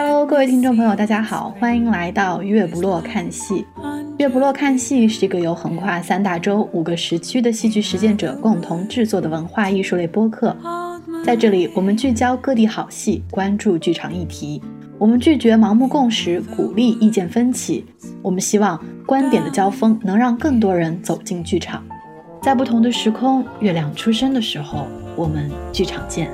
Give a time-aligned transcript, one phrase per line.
[0.00, 3.66] Hello，各位听众朋友，大家好，欢迎来到月不落看戏。
[4.16, 10.56] 月不落看戏是一个由横跨三大洲、五个时区的戏剧实践者共同制作的文化艺术类播客。
[11.24, 14.62] 在这里，我们聚焦各地好戏，关注剧场议题。
[14.98, 17.84] 我们拒绝盲目共识，鼓励意见分歧。
[18.22, 21.84] 我们希望观点的交锋能让更多人走进剧场。
[22.40, 26.30] 在不同的时空，月亮出生的时候，我们剧场见。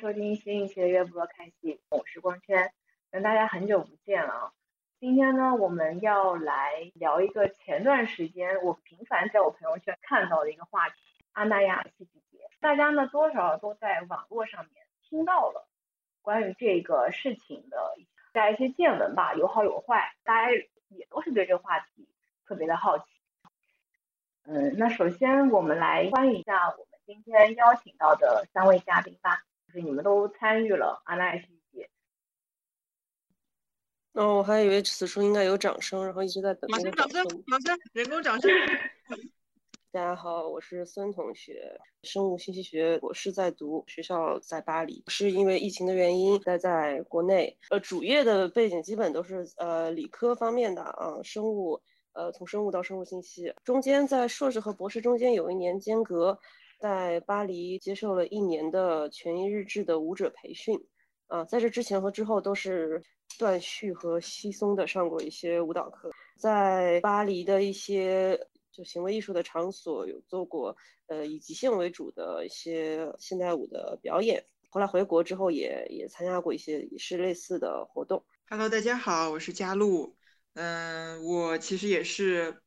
[0.00, 2.72] 收听新一期的月不落看戏，我是光圈，
[3.10, 4.52] 跟大家很久不见了啊！
[4.98, 10.94] 今天呢，我们要来聊一个前段时间我频繁在我朋友圈看到的一个话题——
[11.32, 12.38] 阿那亚戏剧节。
[12.60, 15.68] 大家呢多少都在网络上面听到了
[16.22, 17.94] 关于这个事情的
[18.32, 20.50] 在一些见闻吧，有好有坏，大家
[20.88, 22.08] 也都是对这个话题
[22.46, 23.04] 特别的好奇。
[24.46, 31.88] 嗯，那首先我们来欢迎一下我们今天邀请到的三位嘉宾吧，就是你们都参与了阿那亚戏剧节。
[34.14, 38.50] 哦，我还以为此处应该有掌声，然后一直在等马上掌声，马上，人工掌声。
[39.92, 47.56] 大家好，我是孙同学，生物信息学博士在读，学校在巴黎，是因为疫情的原因待在国内。
[47.70, 51.80] 呃，主业的背景基本都是呃理科方面的啊，生物，
[52.12, 56.38] 呃，从生物到生物信息，中间在硕士和博士中间有一年间隔，
[56.80, 60.76] 在巴黎接受了一年的全一日制的舞者培训。
[61.28, 63.00] 啊，在这之前和之后都是
[63.38, 68.48] 断续和稀松的上过一些舞蹈课，在巴黎的一些。
[68.72, 70.74] 就行为艺术的场所有做过，
[71.08, 74.42] 呃，以即兴为主的一些现代舞的表演。
[74.70, 78.24] 后来回国之后，也也参加过一些也是类似的活动。
[78.48, 80.14] Hello，大家好，我是佳璐。
[80.54, 82.62] 嗯，我其实也是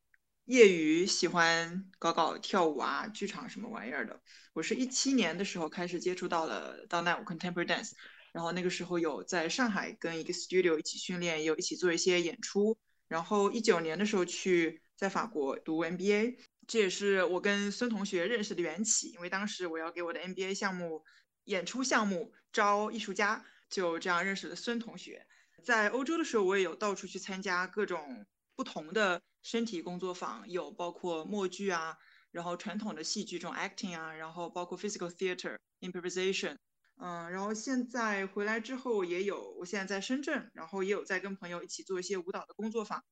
[0.46, 4.20] 业余喜欢搞搞跳舞啊、剧场什么玩意儿的。
[4.52, 7.92] 我是一七年的时候开始接触到了当代舞 （Contemporary Dance），
[8.30, 12.76] 然后那个时候有在上海跟一个 studio 一起训练，也有一起做一些演出。
[13.08, 19.08] 然后一九年的时候去在法国读 MBA，这也是我跟孙同学认识的缘起。
[19.12, 21.02] 因为当时我要给我的 MBA 项目
[21.44, 25.26] 演出项目招艺术家，就这样认识了孙同学。
[25.62, 28.26] 在欧洲的时候，我也有到处去参加各种
[28.56, 31.96] 不同的身体工作坊，有包括默剧啊，
[32.30, 36.56] 然后传统的戏剧这种 acting 啊，然后包括 physical theater improvisation。
[36.96, 43.02] 嗯，然后现在回来之后也有，我现在在深圳，然后也有在跟朋友一起做一些舞蹈的工作坊。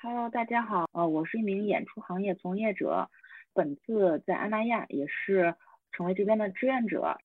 [0.00, 3.10] Hello，大家好，呃，我是一名演出行业从业者，
[3.52, 5.56] 本次在安那亚也是
[5.90, 7.18] 成为这边的志愿者。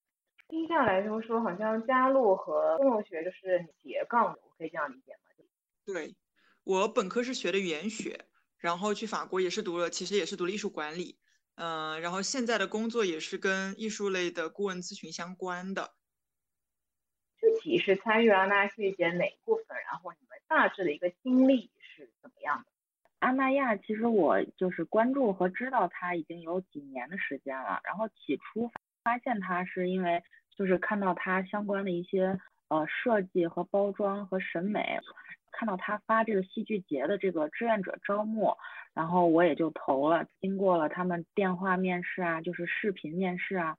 [0.48, 5.46] 听下来就是说，好像加入和孙同学就是斜杠的，我可以这样理解吗？
[5.86, 6.16] 对，
[6.64, 8.26] 我本科是学的语言学，
[8.58, 11.18] 然后去法国也是读了，其实也是读了艺术管理。
[11.56, 15.94] 嗯，然后现在的工作也是跟艺术类的顾问咨询相关的。
[17.38, 19.78] 具体是参与阿那亚戏剧节哪部分？
[19.92, 22.72] 然后你们大致的一个经历是怎么样的？
[23.20, 28.72] 阿那亚其实我就是关注和知道它已经有几年的时间了，然后起初
[29.04, 30.24] 发现它是因为
[30.56, 32.40] 就是看到它相关的一些
[32.70, 35.00] 呃设计和包装和审美，
[35.52, 38.58] 看到他发这个戏剧节的这个志愿者招募，
[38.94, 43.78] 然后我也就投了，经过了他们电话面试啊，就是视频面试啊，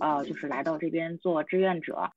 [0.00, 2.12] 呃，就是来到这边做志愿者。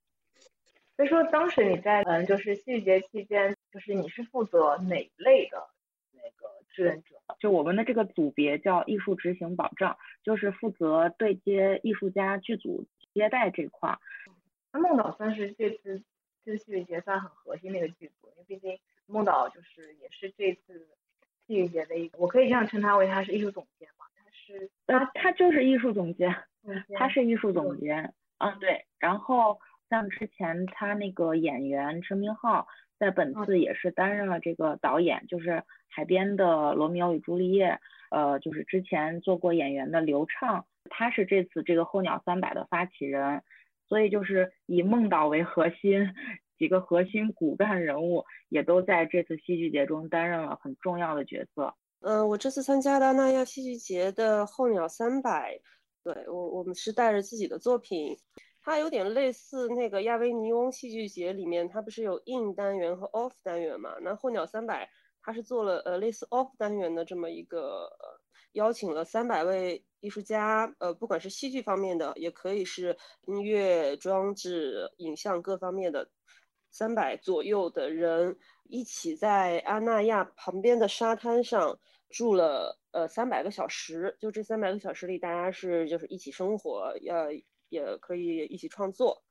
[0.96, 5.68] 所以说当时你在嗯就是戏剧节期间，就是你是负责哪类的
[6.14, 7.16] 那个志愿者？
[7.40, 14.00] 就我们的这个组别叫艺术执行保障，就是负责对接艺术家剧组接待这块儿。
[14.72, 16.02] 那梦岛算是这次
[16.46, 20.88] 这次戏剧节算很核心的一个剧组，因为毕竟梦导就是也是这次
[21.48, 26.36] 戏剧节的一个，我可以这样称他为他是艺术总监嘛，他是呃，他就是艺术总监，
[26.96, 28.86] 他是艺术总监，嗯对。
[29.00, 29.60] 然后
[29.90, 32.68] 像之前他那个演员陈明昊，
[32.98, 37.70] 在本次也是担任了这个导演，就是海边的《罗密欧与朱丽叶》，
[38.10, 43.44] 呃，就是之前做过演员的刘畅，他是这次这个候鸟三百的发起人，
[43.88, 46.14] 所以就是以梦岛为核心，
[46.58, 51.74] 几个核心骨干人物也都在这次戏剧节中担任了很重要的角色。
[52.02, 55.60] 嗯，我这次参加的那亚戏剧节的候鸟三百，
[56.04, 58.16] 对我我们是带着自己的作品，
[58.62, 63.96] 它有点类似那个亚维尼翁戏剧节里面，它不是有 in 单元和 off 单元嘛？
[64.02, 64.88] 那候鸟三百
[65.24, 67.90] 它是做了呃类似 off 单元的这么一个，
[68.52, 76.08] 邀请了三百位艺术家，呃，不管是戏剧方面的，也可以是音乐、装置、影像各方面的。
[76.78, 78.36] 三百左右的人
[78.66, 81.80] 一起在阿那亚旁边的沙滩上
[82.10, 84.18] 住了呃三百个小时。
[84.20, 87.32] 就这三百个小时里，大家是就是一起生活，呃，
[87.70, 89.24] 也可以一起创作。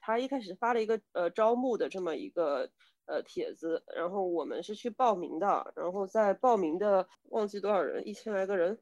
[0.00, 2.70] 他一开始发了一个呃招募的这么一个
[3.06, 8.78] 呃帖子，然后我们是去报名的，然后在报名的忘记多少人，一千来个人。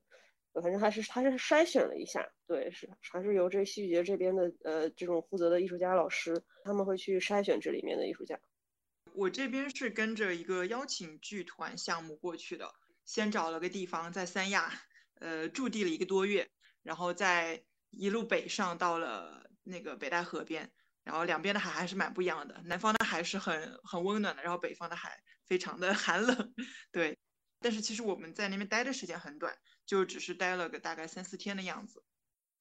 [0.55, 8.39] 反正还是他是筛选了一下，对，是还是由这戏剧节这边的呃这种负责的艺术家老师，他们会去筛选这里面的艺术家。
[9.15, 12.75] 我这边是跟着一个邀请剧团项目过去的，
[13.05, 14.73] 先找了个地方在三亚，
[15.21, 16.49] 呃驻地了一个多月，
[16.83, 20.71] 然后再一路北上到了那个北戴河边，
[21.05, 26.55] 然后两边的海还是蛮不一样的，南方的海是很很温暖的，然后北方的海非常的 寒冷，
[26.91, 27.19] 对。
[27.63, 29.55] 但是其实我们在那边待的时间很短。
[29.91, 32.01] 就只是待了个大概三四天的样子，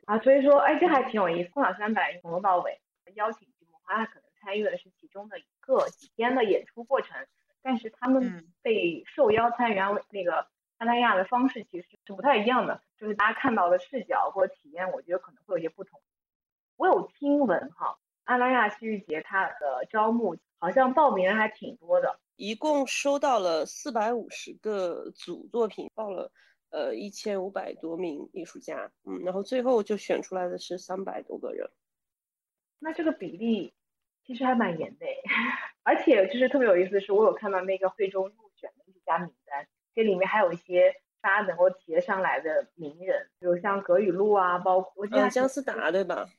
[0.06, 1.50] 啊，所以说，哎，这还挺有意思。
[1.52, 2.82] 空岛三百从头到尾
[3.14, 7.28] 邀请剧目，他可能参与的是其中的一个几天的演出过程，
[7.62, 9.76] 但是他们被受邀参与
[10.10, 10.48] 那个
[10.80, 16.02] 阿那亚的方式其实是不太一样的，就是大家看到的视角或体验，我觉得可能会有些不同。
[16.78, 26.32] 我有听闻哈，阿那亚戏剧节它的招募好像报名人还挺多的，一共收到了四百五十个组作品，报了。
[26.72, 31.70] 呃，一千五百多名艺术家，嗯，然后最后就选出来的是三百多个人，
[32.80, 33.74] 那这个比例
[34.26, 35.06] 其实还蛮严的，
[35.84, 46.30] 而且就是特别有意思的是，我有看到那个最终入选的艺术家名单，这里面还有一些大家能够提得上来的名人，比如像葛雨露啊，包括嗯姜思达对吧？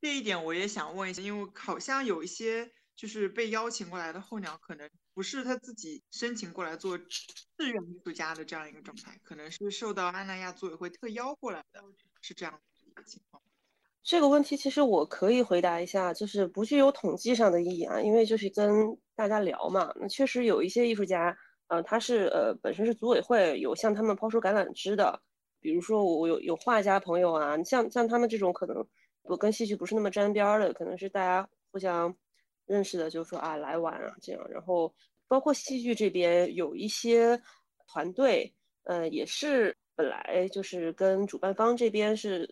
[0.00, 4.88] 这一点我也想问一下，因为好像有一些就是被邀请过来的候鸟可能。
[5.14, 11.80] 不是他自己申请过来做志愿艺术家的这样一个状态，可能是受到安那亚组委会特邀过来的，
[12.20, 13.40] 是这样一个情况。
[14.02, 19.92] 这个问题其实我可以回答一下，就是不具有统计上的意义啊，因为就是跟大家聊嘛。
[19.96, 21.34] 那确实有一些艺术家，
[21.68, 25.22] 呃，他是呃本身是组委会有向他们抛出橄榄枝的，
[25.60, 28.84] 比如说我有有画家朋友啊，像像他们这种可能
[29.22, 32.14] 我跟戏剧不是那么沾边的，可能是大家互相。
[32.66, 34.94] 认识的就说啊来玩啊这样，然后
[35.28, 37.40] 包括戏剧这边有一些
[37.86, 42.46] 团队，呃也是本来就是跟主办方这边是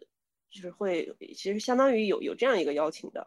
[0.50, 3.26] 就是会其实相当于有有这样一个邀请的。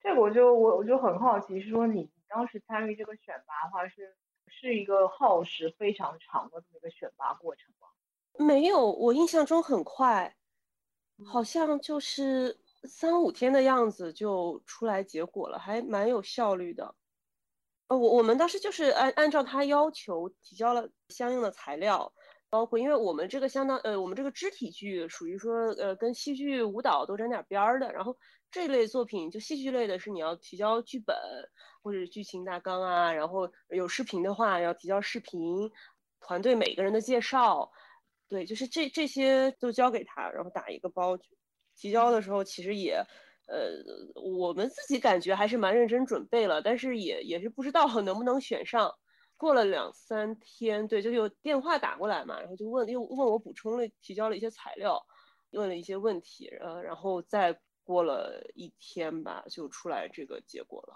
[0.00, 4.14] 这个我就我我就很好奇，是说你当时参与这个选拔的话是
[4.46, 7.88] 是一个耗时非常长的这么一个选拔过程吗？
[8.46, 10.36] 没有，我印象中很快，
[11.24, 12.58] 好像就是。
[12.84, 16.94] 三五天的样子就出来结果了，还蛮有效率的。
[17.88, 22.12] 呃，我我们当时就是按按照他要求提交了相应的材料，
[22.50, 27.90] 包括因为我们这个相当呃，我们这个肢体剧属于说呃跟戏剧舞蹈都沾点边儿的。
[27.92, 28.16] 然后
[28.50, 31.16] 这类作品就戏剧类的是你要提交剧本
[31.82, 35.70] 或者剧情大纲啊，然后有视频的话要提交视频，
[36.20, 37.72] 团队每个人的介绍，
[38.28, 41.18] 对，就是这这些都交给他，然后打一个包。
[41.78, 42.94] 提交的时候其实也，
[43.46, 43.70] 呃，
[44.20, 48.92] 我们自己感觉还是蛮认真准备了，但是也也是不知道 能不能选上。
[49.36, 55.00] 过了两三天，对，就有电话打过来嘛，然后就问又问我补充了提交了一些材料，
[55.52, 60.94] 问了一些问题，呃，然后再过了一天吧，就出来这个结果了。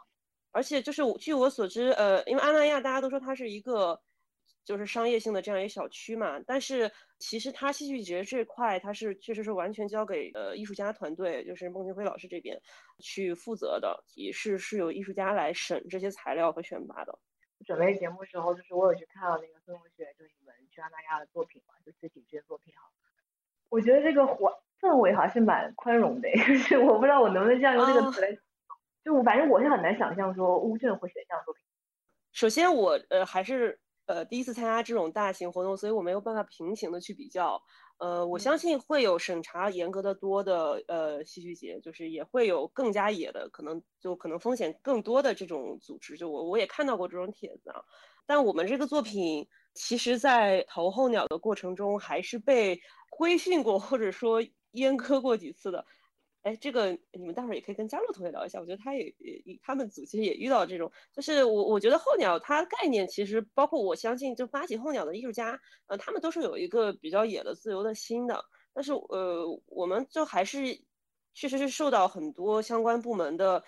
[0.51, 4.01] 而且就是据我所知，呃，因为阿那亚大家都说它是一个。
[4.65, 12.57] 就是商业性的这样一个小区嘛，但是其实它戏剧节这块，它是确实是完全交给呃艺术家团队，就是孟京辉老师这边
[13.01, 17.19] 去负责的，也是是由艺术家来审这些材料和选拔的。
[17.67, 22.89] 准备节目时候，就是我有去看了那个孙同学，就你们去阿那亚的作品嘛，就自己这些作品哈。
[23.69, 28.37] 我觉得这个环氛围还是蛮宽容的， 就是我不知道我能不能这样用这个词来，
[29.05, 31.65] 就我反正我是很难想象说乌镇会选这样作品。
[32.33, 33.81] 首先我呃还是。
[34.07, 37.63] 呃，第一次参加这种大型活动，所以我没有办法平行的去比较。
[37.99, 46.17] 呃，我相信会有审查严格的多的呃戏剧节，就是也会有更加野的，可能就可能风险更多的这种组织。
[46.17, 47.81] 就我我也看到过这种帖子啊。
[48.27, 52.81] 但我们这个作品，其实在投候鸟的过程中，还是被
[53.11, 54.43] 规训过或者说
[54.73, 55.85] 阉割过几次的。
[56.43, 58.59] 哎，这个你们待会儿也可以跟佳璐同学聊一下。
[58.61, 68.45] 我觉得他也也他们组其实也遇到这种，就是我我觉得候鸟它概念其实包括我相信就发起候鸟的艺术家，呃，他们都是有一个比较野的自由的心的。
[68.75, 70.79] 但是呃，我们就还是
[71.35, 73.63] 确实是受到很多相关部门的。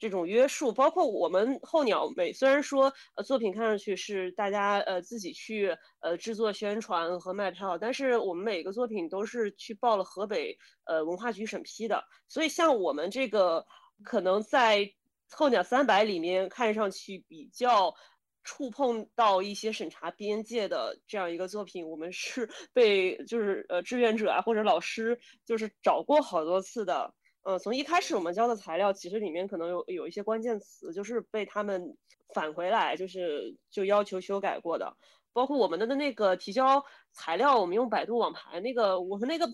[0.00, 13.66] 这种约束，包括我们候鸟每虽然说呃作品看上去是大家呃自己去呃制作宣传和卖票，但是我们每个作品都是去报了河北呃文化局审批的，所以像我们这个
[14.02, 14.90] 可能在
[15.30, 17.94] 候鸟三百里面看上去比较
[18.42, 27.12] 触碰到一些审查边界的这样一个作品，我们是 被就是呃志愿者啊或者老师就是找过好多次的。
[27.42, 31.96] 呃，从一开始我们交的材料，其实里面可能有有一些关键词，就是被他们
[32.34, 34.94] 返回来，就是就要求修改过的。
[35.32, 39.48] 包括我们的那个提交材料，我们用百度网盘那个，我们那个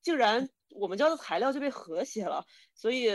[0.00, 3.10] 竟然我们交的材料就被和谐了，所以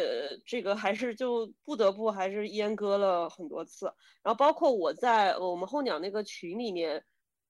[0.45, 3.85] 这个还是就不得不还是阉割了很多次。
[4.21, 7.03] 然后包括我在我们候鸟那个群里面，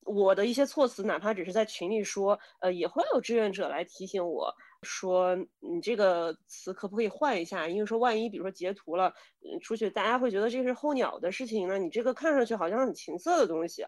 [0.05, 4.53] 我的一些措辞，哪怕只是在群里说，呃，也会有志愿者来提醒我。
[4.83, 7.67] 说你这个词可不可以换一下？
[7.67, 13.85] 因为说万一比如说截图了，嗯，出去大家会觉得这是候鸟的事情，那你这个看上去好像很情色的东西。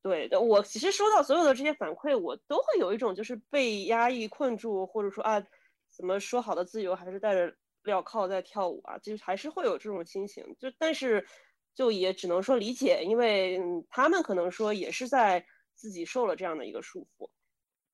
[0.00, 5.44] 对的，我其实收到所有的这些反馈，我都会有一种就是被压抑困住，或者说啊，
[5.90, 7.52] 怎么说好的自由还是带着
[7.82, 8.96] 镣铐在跳舞啊？
[8.98, 10.44] 就还是会有这种心情。
[10.58, 11.26] 就但是
[11.74, 17.28] 就也只能说理解，因为他们可能说也是在自己受了这样的一个束缚。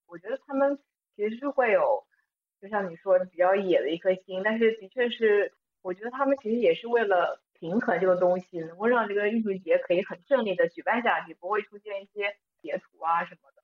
[0.06, 0.78] 我觉得他们
[1.16, 2.06] 其实是会有。
[2.64, 5.52] 就像你说比较野的一颗心，但是的确是，
[5.82, 13.62] 我觉得他们其实也是为了平衡这个东西，能够让这个艺术节可以很顺利的举办下去，不会出现一些截图啊什么的。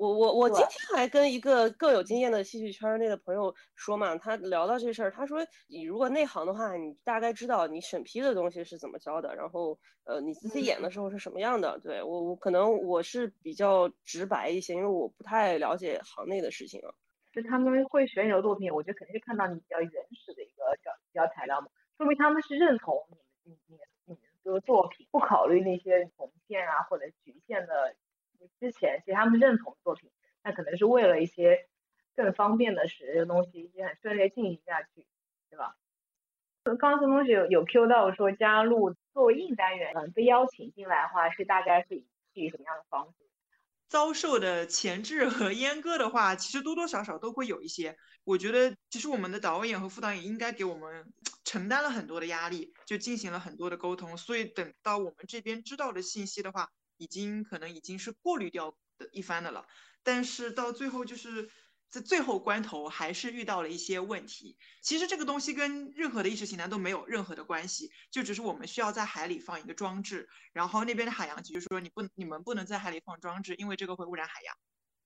[0.00, 11.78] 我我我今天还跟一个更有经验的戏剧圈内的朋友说嘛，他聊到这事儿，他说你如果内行的话，你大概知道你审批的东西是怎么交的，然后呃你自己演的时候是什么样的。
[11.78, 16.92] 对我我可能我是比较直白一些，因为我不太了解行内的事情啊。
[17.32, 23.06] 就他们会选你的作品，我觉得肯定是看到你比较原始的一个教教材料嘛，说明他们是认同
[23.44, 27.94] 你你你你这个作品，不考虑那些红线啊或者局限的。
[28.58, 30.10] 之前其实他们认同作品，
[30.42, 31.66] 那可能是为了一些
[32.16, 35.06] 更方便的使这个东西一些很顺利进行下去，
[35.50, 35.76] 对吧？
[36.64, 43.28] 刚刚孙同学有有 Q 到说加入作为硬单元，嗯，被邀请进来的话是大概是以以什么样的方式？
[43.90, 47.96] 遭受的前置和阉割的话，其实多多少少都会有一些。
[48.24, 51.12] 我觉得，其实我们的导演和副导演应该给我们
[51.44, 54.16] 承担了很多的压力，就进行了很多的沟通。
[54.16, 59.66] 所以等到我们这边知道的信息的话，已经可能已经是过滤掉的一番的了。
[60.02, 61.50] 但是到最后就是。
[61.90, 64.56] 在最后关头，还是遇到了一些问题。
[64.80, 74.54] 其实这个东西跟任何的意识形态都没有任何的关系，就只是我们需要在海里放一个装置，然后那边的海洋局就说你不，你们不能在海里放装置，因为这个会污染海洋。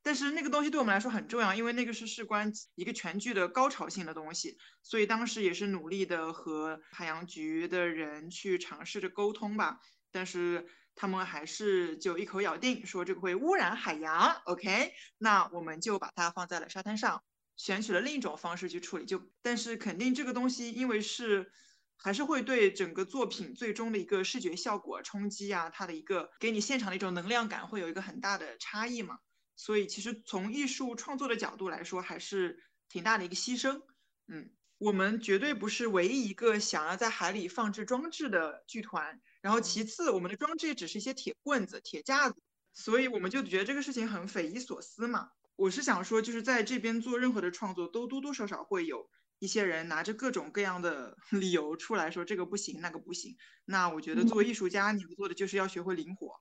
[0.03, 9.81] 但是那个东西对我们来说很重要，因为那个是事关一个全剧的高潮性的东西，所以当时也是努力的和海洋局的人去尝试着沟通吧。
[10.13, 10.67] 但是。
[10.97, 14.93] 他们还是就一口咬定说这个会污染海洋，OK？
[15.19, 17.25] 那我们就把它放在了沙滩上，
[17.57, 19.05] 选取了另一种方式去处理。
[19.05, 21.51] 就但是肯定这个东西，因为是
[21.97, 29.19] 还是会对整个作品最终的一个视觉效果冲击啊，它的一个给你现场的一种能量感会有一个很大的差异嘛。
[29.57, 33.83] 所以其实从艺术创作的角度来说，还是挺大的一个牺牲。
[34.29, 39.21] 嗯，我们绝对不是唯一一个想要在海里放置装置的剧团。
[39.45, 42.37] 然后其次，我们的装置也只是一些铁棍子、铁架子，
[42.73, 45.29] 所以我们就觉得这个事情很匪夷所思嘛。
[45.57, 49.07] 我是想说，就是在这边做任何的创作，都多多少少会有
[49.41, 53.37] 一些人拿着各种各样的 理由出来说这个不行，那个不行。
[53.67, 56.41] 那我觉得作为艺术家，你们做的就是要学会灵活。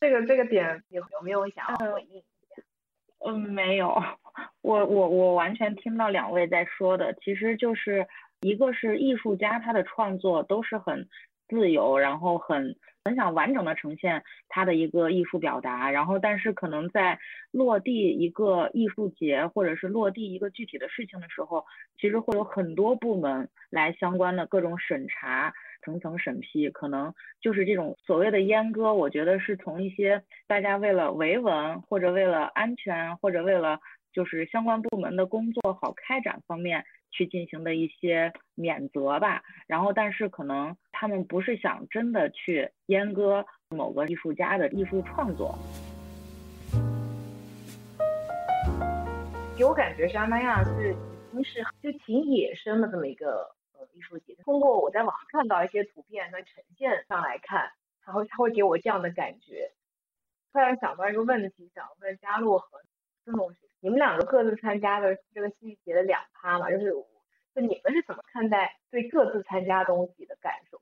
[0.00, 2.24] 这个这个点有有没有想要回应？
[3.24, 3.94] 嗯，没有。
[4.60, 8.08] 我我我完全听到两位在说的，其实就是
[8.40, 11.08] 一个是艺术家他的创作都是很。
[11.48, 17.18] 自由，然后很很想完整的呈现他的一个艺术表达，然后但是可能在
[17.50, 21.64] 落地一个艺术节或者是落地一个具体的事情的时候，
[21.98, 25.52] 其实会有很多部门来相关的各种审查，
[25.82, 33.80] 层层审批，可能就是这种所谓的阉割，我觉得是从一些大家为了维稳或者为了安全或者为了
[34.12, 36.84] 就是相关部门的工作好开展方面。
[37.10, 45.58] 去进行的一些免责吧，然后但是可能他们不是想真的去阉割某个艺术家的艺术创作。
[49.56, 54.34] 给我感觉是阿那亚是已经是就挺野生的这么一个呃艺术节。
[54.44, 57.72] 通过我在网上看到一些图片和呈现上来看，
[58.02, 59.72] 他会他会给我这样的感觉。
[60.52, 62.80] 突然想到一个问题，想问嘉洛和
[63.24, 63.67] 孙同学。
[63.80, 66.92] 你们两个各自参加的这个戏剧节的两趴嘛，就是，
[67.54, 70.80] 就你们是怎么看待对各自参加东西的感受？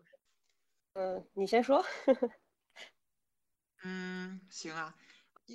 [0.95, 1.85] 嗯，你先说。
[3.85, 4.95] 嗯，行啊。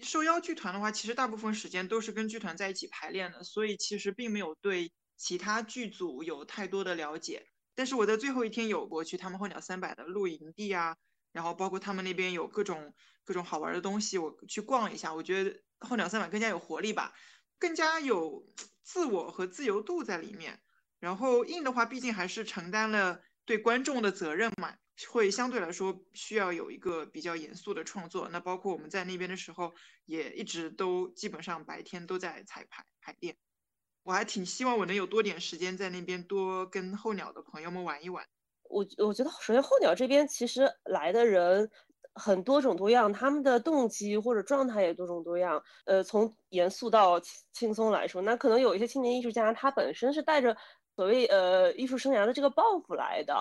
[0.03, 7.47] 受邀剧团的话，其实大部分时间都是跟剧团在一起排练的，所以其实并没有对其他剧组有太多的了解。
[7.75, 10.95] 但是我在最后一天有过去他们候鸟三百的露营地啊，
[11.31, 17.13] 然后包括他们那边有各种各种好玩的东西，我去逛一下，我觉得候鸟三晚更加有活力吧，
[17.59, 18.45] 更加有
[18.83, 20.61] 自我和自由度在里面。
[20.99, 24.75] 然后硬的话，毕竟还是承担了对观众的责任嘛，
[25.09, 28.29] 会相对来说需要有一个比较严肃的创作。
[28.29, 29.73] 那包括我们在那边的时候，
[30.05, 33.35] 也一直都基本上白天都在彩排排练。
[34.03, 38.27] 我还挺希望我能有多点时间在那边多跟候鸟的朋友们玩一玩。
[38.71, 41.69] 我我觉得首先候鸟这边其实来的人
[42.15, 45.61] 很多种多样，他们的动机或者状态也多种多样。
[45.85, 47.19] 呃，从严肃到
[47.53, 50.55] 轻松来说，那可能有一些青年艺术家，他本身是带着。
[50.95, 53.33] 所谓呃艺术生涯的这个抱负来的，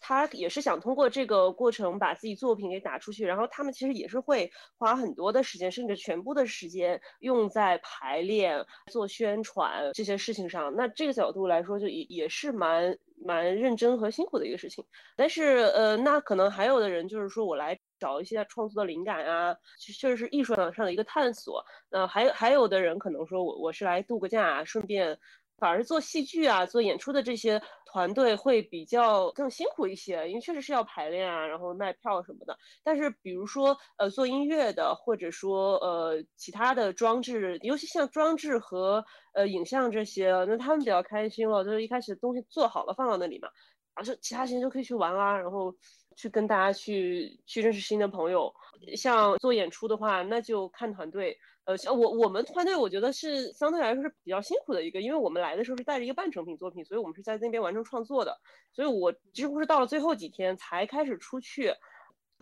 [0.00, 10.74] 他也是想通过这个过程把自己作品给打出去，然后他们其实也是会花很多的时间，甚至全部的时间用在排练、做宣传这些事情上。
[10.74, 14.84] 那这个角度来说，就也也是蛮蛮认真和辛苦的一个事情。
[15.14, 21.62] 但是呃，那可能还有的人就是说我来找一些创作的灵感啊，确实是艺术上的一个探索。
[21.90, 25.18] 那还有还有的人可能说我我是来度个假，顺便。
[25.58, 32.58] 反而做戏剧啊、做演出的这些团队会比较更辛苦一些，因为确实是要排练啊，然后卖票什么的。
[32.82, 43.48] 但是比如说呃做音乐的，或者说呃其他的装置，尤其像装置和呃影像这些，那他们比较开心了，就是一开始东西做好了放到那里嘛，
[43.94, 45.72] 然后就其他时间就可以去玩啊，然后
[46.16, 48.52] 去跟大家去去认识新的朋友。
[48.96, 51.38] 像做演出的话，那就看团队。
[51.64, 58.38] 呃，像我我们团队，我觉得是相对来说是比较辛苦的一个，因为我们来的时候是带着一个半成品作品，所以我们是在那边完成创作的。
[58.70, 61.72] 所以我几乎是到了最后几天才开始出去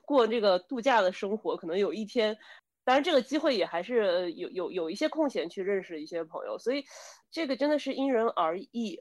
[0.05, 1.57] 过这个度假的生活。
[1.57, 2.37] 可能有一天，
[2.83, 6.85] 当然这个机会也还是有有有一些空闲去认识一些朋友，所以
[7.31, 9.01] 这个真的是因人而异。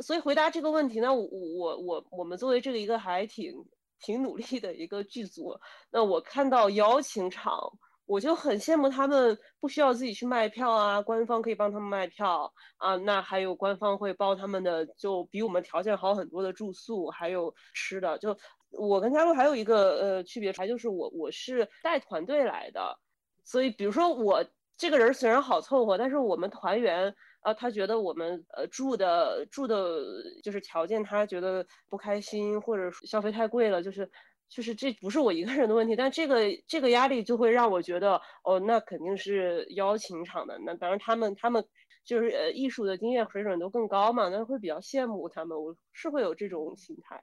[0.00, 3.66] 所以回答这个问题呢，我我我我们作为这个一个还挺
[3.98, 5.58] 挺努力的一个剧组，
[5.90, 7.78] 那我看到邀请场。
[8.10, 18.18] 我就很羡慕他们不需要自己去卖票啊，官方可以帮他们卖票啊，那还有官方会包他们的，就比我们条件好很多的住宿，还有吃的。
[18.18, 18.36] 就
[18.72, 22.98] 我跟佳璐还有一个呃区别，还就是我我是带团队来的，
[23.44, 24.44] 所以比如说我
[24.76, 30.02] 这个人虽然好凑合，但是我们团员啊，他觉得我们呃住的住的
[30.42, 34.10] 就是条件，他觉得不开心或者消费太贵了，就是。
[34.50, 40.58] 就是这不是我一个人的问题，但这个这个压力就会让我觉得，哦，那肯定是邀请场的。
[40.58, 41.64] 那当然，他们他们
[42.04, 45.62] 就是呃艺术的经验水准都更高嘛，那会比较羡慕他们。
[45.62, 47.22] 我是会有这种心态。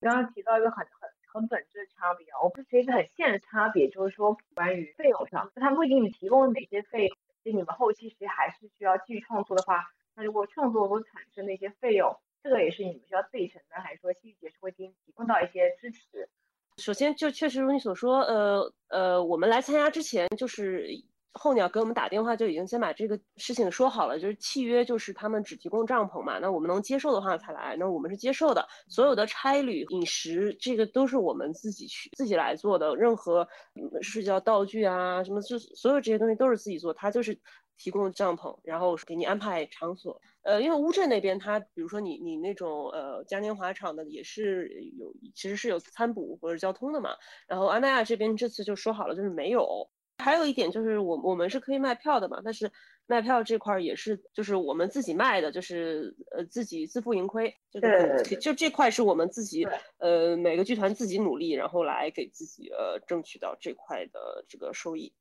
[0.00, 7.16] 刚刚提到一个很很很本质的差别，我不是其实很现实差别，就是说关于费用上，他们会给你提供哪些费用？
[7.42, 12.14] 就你们后期其实还是需要继续创作的话，那如果创作所产生的一些费用。
[12.46, 16.28] 这个也是你们需要自己承担，还是说戏剧节是会给你提供到一些支持？
[16.76, 20.86] 首先就确实如你所说，呃呃，我们来参加之前，就是
[21.32, 28.64] 候鸟给我们打电话就已经先把这个事情说好了，就是契约就是他们只提供帐篷嘛，那我们能接受的话才来，那我们是接受的。
[28.88, 33.48] 所有的差旅、饮食这个都是我们自己去自己来做的，任何
[34.02, 37.36] 睡觉道具啊什么，就所有这些东西都是自己做，他就是
[37.78, 40.20] 提供帐篷，然后给你安排场所。
[40.42, 47.10] 呃，因为乌镇那边，它比如说你你那种呃嘉年华场的也是有，其实是有餐补或者交通的嘛。
[47.48, 49.88] 然后安奈亚这边这次就说好了，就是没有。
[50.18, 52.70] 还有一点就是我我们是可以卖票的嘛，但是
[53.06, 57.54] 卖票这块也是就是我们自己卖的，就是呃自己自负盈亏。
[57.70, 59.66] 对，就这块是我们自己
[59.98, 65.12] 呃每个剧团自己努力，然后来给自己呃争取到这块的这个收益。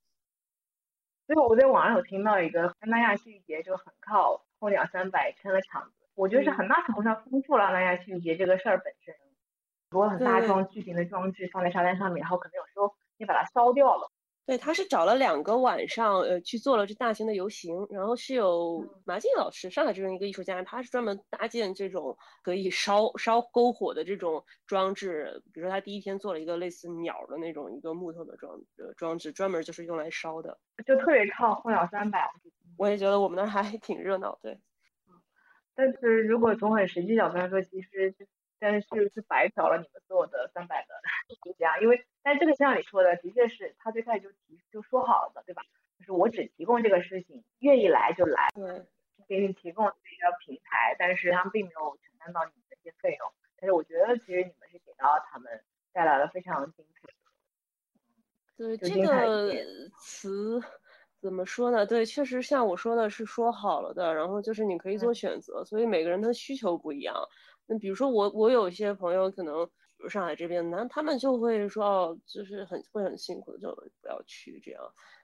[1.27, 4.43] 所以我在网上有听到一个安奈亚戏剧节就很靠。
[4.59, 9.13] 后两三百撑了场子，我觉得是很大程度上丰富了南亚戏剧节这个事儿本身。
[9.15, 14.11] 很多很大装巨型的装置放在沙滩上面，然后可能有时候你把它烧掉了。
[14.45, 25.41] 对，他是找了两个晚上，呃，去做了这大型的游行，然后是有马静老师，上海这边一个艺术家，他是专门搭建这种可以烧烧篝火的这种装置。
[25.51, 32.29] 比如说他第一天做了一个类似鸟的那种一个木头的装呃装置，专门就是用来烧的，就特别靠后鸟三百。
[32.77, 34.59] 我也觉得我们那儿还挺热闹，对。
[35.73, 38.15] 但是如果从很实际角度来说，其实
[38.59, 40.95] 但是是白嫖了你们所有的三百的
[41.27, 45.61] 艺术家，因为但这个像你说的，的确是他最开始就提就说好了的，对吧？
[45.99, 48.85] 就是我只提供这个事情，愿意来就来，对，
[49.27, 53.31] 给你提供一个平台，但是他们并没有承担到你们这些费用。
[53.57, 55.63] 但是我觉得其实你们是给到他们
[55.93, 57.13] 带来了非常精彩的，
[58.57, 59.53] 对这个
[59.97, 60.61] 词。
[61.21, 61.87] 怎么说呢？
[61.87, 67.15] 对，确实像我说的是说好了的，然后就是你可以做选择，所以每个人的需求不一样。
[67.67, 74.81] 那比如说我我有一些朋友可能，比如上海这边，那他们就会说哦，就是很会很辛苦的，就不要去这样。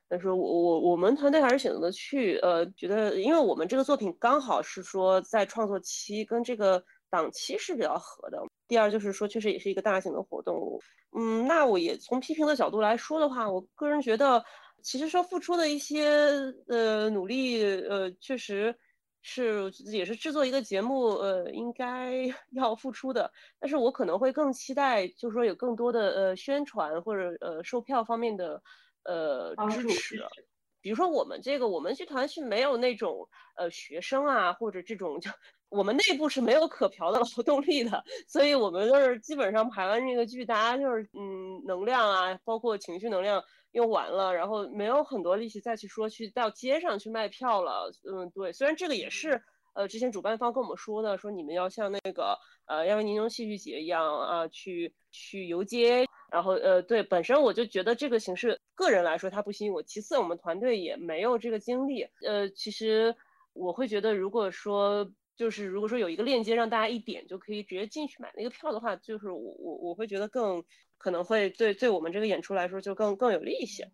[0.08, 8.42] 但是我我我们团队还是选择去，呃，觉得因为我们这个作品刚好是说在创作期跟这个档期是比较合的。
[8.68, 10.80] 第二就是说，确实也是一个大型的活动。
[11.18, 14.44] 嗯，那我也从批评的角度来说的话，我个人觉得，
[14.82, 16.10] 其实说付出的一些
[16.68, 18.76] 呃努力，呃，确实
[19.22, 23.32] 是也是制作一个节目，呃，应该 要付出的。
[23.60, 28.62] 但是我可能会更期待，就是说有更多的呃宣传或者呃售票方面的
[29.04, 30.24] 呃支持。
[30.82, 35.30] 比如说我们这个，我们剧团是没有那种呃学生啊或者这种就。
[35.70, 47.92] 我们内部是没有可嫖的劳动力的，所以我们就是基本上排完这个剧，大家就是嗯，能量啊，包括情绪能量用完了，然后没有很多力气再去说去到街上去卖票了。
[48.04, 49.42] 嗯，对，虽然这个也是
[49.74, 56.06] 呃之前主办方跟我们说的，说你们要像那个呃亚维尼农戏剧节一样啊，去去游街。
[56.32, 62.08] 然后呃，对，本身我就觉得这个形式个人来说它不吸引我，其次我们团队也没有这个精力。
[62.26, 63.16] 呃，其实
[63.54, 65.12] 我会觉得如果说。
[65.36, 70.64] 就是如果说有一个链接让大家一点就可以直接进去买那个票的话，就是我我我会觉得更
[70.98, 73.90] 可能会对对我们这个演出来说就更更有利一些。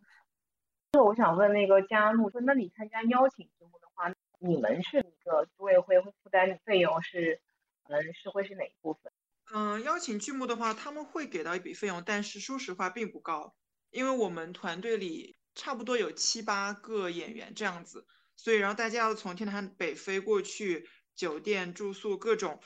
[0.92, 7.40] 就我想问那个嘉木说，那你参加邀请节目的话，你们是一个组委会会负担的费用是，
[7.88, 9.12] 嗯是会是哪一部分？
[9.54, 13.54] 嗯，邀请剧目的话，他们会给到一笔费用，但是说实话并不高，
[13.92, 20.90] 因为我们团队里差不多有七八个演员这样子，所以然后大家要从天南北飞过去。
[21.18, 22.62] 酒店住宿各种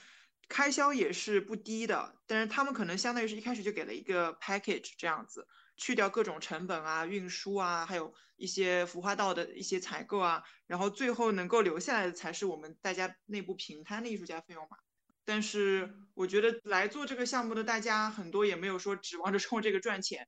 [0.48, 14.78] 开销也是不低的，但是他们可能相当于是一开始就给了一个 package 这样子，去掉各种成本啊、运输啊，还有一些服化道的一些采购啊，然后最后能够留下来的才是我们大家内部平摊的艺术家费用嘛。
[15.24, 20.28] 但是我觉得来做这个项目的大家很多也没有说指望着冲这个赚钱，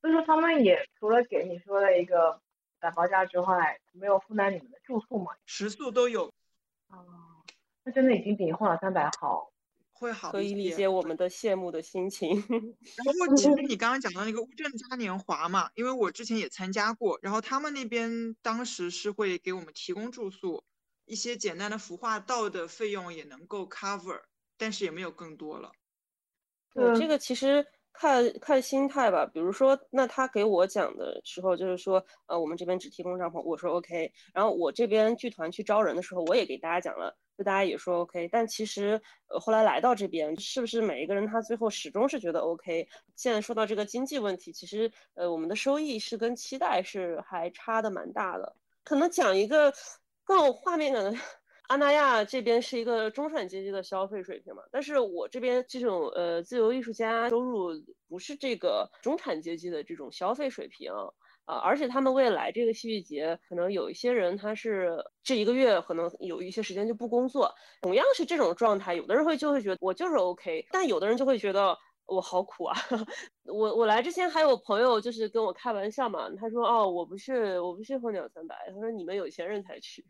[0.00, 2.40] 所以说他们也除了给你说的一个
[2.78, 5.32] 打包价之外，没有负担你们的住宿嘛？
[5.46, 6.32] 食宿都有。
[6.90, 7.27] 哦。
[7.92, 9.52] 真的已经比后两三百好，
[9.92, 12.30] 会好可以理解我们的羡慕的心情。
[12.50, 20.62] 然后其实你刚刚讲到那个乌镇嘉年华嘛，因为我之前也参加过，然后他们那边当时是会给我们提供住宿，
[21.04, 24.20] 一些简单的服化道的费用也能够 cover，
[24.56, 25.72] 但是也没有更多了。
[26.74, 27.66] 对，这个其实
[27.98, 29.26] 看看心态吧。
[29.26, 34.12] 比如说，那他给我讲的时候，就是说，呃，我们这边只提供帐篷，我说 OK。
[34.32, 37.16] 然后我这边剧团去招人的时候，我也给大家讲了。
[37.36, 42.88] 就大家也说 OK，但其实呃后来来到这边，是不是每一个人他最后始终是觉得 OK？
[43.14, 48.56] 现在说到这个经济问题，其实呃我们的收益是跟期待是还差的蛮大的。
[48.82, 49.72] 可能讲一个
[50.24, 51.14] 更有画面感的，
[51.68, 57.70] 阿那亚这边是一个中产阶级的消费水平嘛，但是我这边这种呃自由艺术家收入
[58.08, 60.92] 不是这个中产阶级的这种消费水平。
[61.44, 67.50] 啊，而且他们未来这个戏剧节，可能有一些人他是这一个月可能有一些时间就不工作。
[67.80, 72.76] 同样是这种状态，有的人会就会觉得我就是 OK，但有的人就会觉得我好苦啊。
[73.44, 80.04] 我我来之前还有朋友就是跟我开玩笑嘛，他说哦，我不是我不是候鸟三百，他说你们有钱人才去。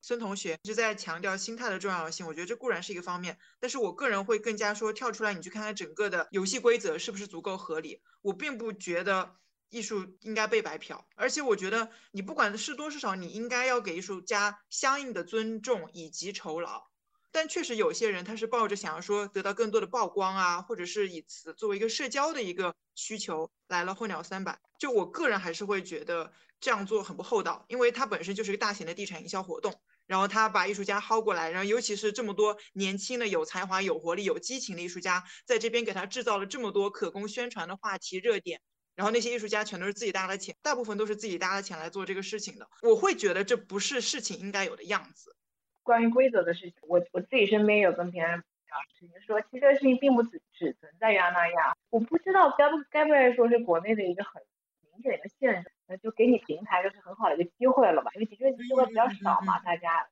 [0.00, 8.02] 孙同学一直在强调心态的重要性，我觉得这固然是一个方面，但是我个人会更加说跳出来，你去看看整个的游戏规则是不是足够合理。
[8.22, 9.36] 我并不觉得。
[9.70, 16.86] 艺术应该被白嫖，而且我觉得你不管是多是少，你应该要给艺术家相应的尊重以及酬劳。
[17.30, 24.58] 但确实有些人他是抱着想要说得到更多的曝光啊，或者是以此作为一个社交的一个需求来了候鸟三百。
[24.78, 29.74] 就我个人还是会觉得这样做很不厚道，因为它本身就是一个大型的地产营销活动，
[30.06, 38.60] 然后他把艺术家薅过来，然后尤其是这么多年轻的有才华、有活力、有激情的艺术家在这边给他制造了这么多可供宣传的话题热点。
[38.94, 42.68] 然后那些艺术家全都是自己搭的钱，大部分都是自己搭的钱来做这个事情的。
[42.82, 45.36] 我会觉得这不是事情应该有的样子。
[45.84, 51.76] 关于规则的事情，我我自己身边有跟别人聊事情，说其实这个事情并不只只存在于阿那亚。
[51.90, 54.42] 我不知道该不该不该说是国内的一个很
[54.82, 58.10] 明显的现象，那就给你平台就是很好的一个机会了吧？
[58.14, 60.08] 因为的确机会比较少嘛，大家。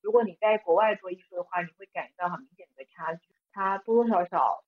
[0.00, 4.62] 如果你在国外做艺术的话，你会感觉到很明显的差距，它多多少少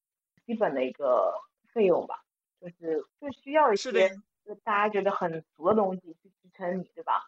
[0.45, 1.33] 基本的一个
[1.73, 2.25] 费用吧。
[2.61, 4.09] 就是就需要一些，
[4.45, 7.28] 就大家觉得很俗的东西去支撑你，对吧？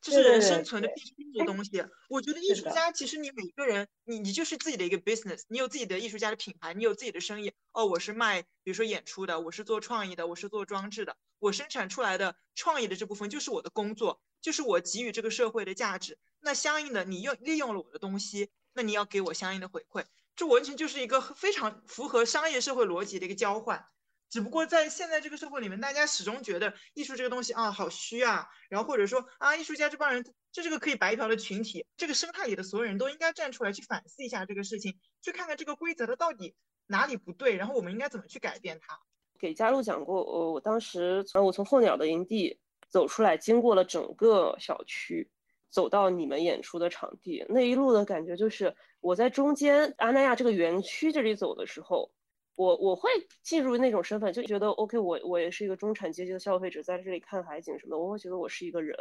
[0.00, 1.84] 这是人生存的必须的东西。
[2.08, 7.52] 我觉得艺术家其实你每个人，你你就是自己的一个 business，你有自己的艺术家的品牌，你有自己的生意。
[7.72, 16.18] 哦，我是卖，比如说演出的，我是做创意的，我是做装置的，我生产出来的创意的这部分就是我的工作，就是我给予这个社会的价值。
[16.40, 20.04] 那相应的，你用利用了我的东西，那你要给我相应的回馈。
[20.34, 23.84] 这完全就是一个非常符合商业社会逻辑的一个交换。
[24.30, 36.54] 只不过在现在这个社会里面，大家始终觉得艺术这个东西啊好虚啊，然后或者说啊艺术家这帮人，这是个可以白嫖的群体，这个生态里的所有人都应该站出来去反思一下这个事情，去看看这个规则它到底
[36.86, 39.00] 哪里不对，然后我们应该怎么去改变它。
[39.40, 45.28] 给佳璐讲过，我我当时从我从候鸟的营地走出来，经过了整个小区，
[45.70, 52.12] 走到你们演出的场地，那一路的感觉就是我在中间阿那亚这个园区这里走的时候。
[52.54, 53.08] 我我会
[53.42, 58.96] 进入那种身份，就觉得 OK，我我也是一个中产阶级的消费者，在这里看海景什么的，我会觉得我是一个人，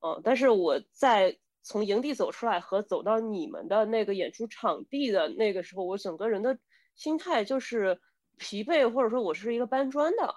[0.00, 6.58] 嗯，但是我在从营地走出来和走到你们的那个演出场地的那个时候，我整个人的
[6.96, 8.00] 心态就是
[8.38, 10.34] 疲惫，或者说我是一个搬砖的。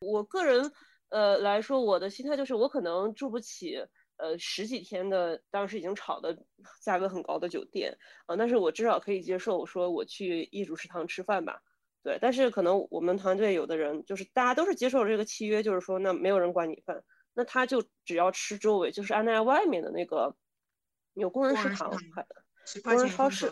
[0.00, 0.72] 我个人
[1.10, 3.76] 呃来说，我的心态就是我可能住不起
[4.16, 6.36] 呃十几天的当时已经炒的
[6.82, 11.62] 价格很高的酒店啊，但是我至少可以接受我说我去艺术食堂吃饭吧。
[12.04, 20.36] 对，但是可能我们团队有的人就是大家都是接受了这个契约，就是说那没有人管你饭，那他就只要吃周围，就是安那亚外面的那个
[21.14, 21.90] 有工人食堂，
[22.82, 23.50] 工人超市，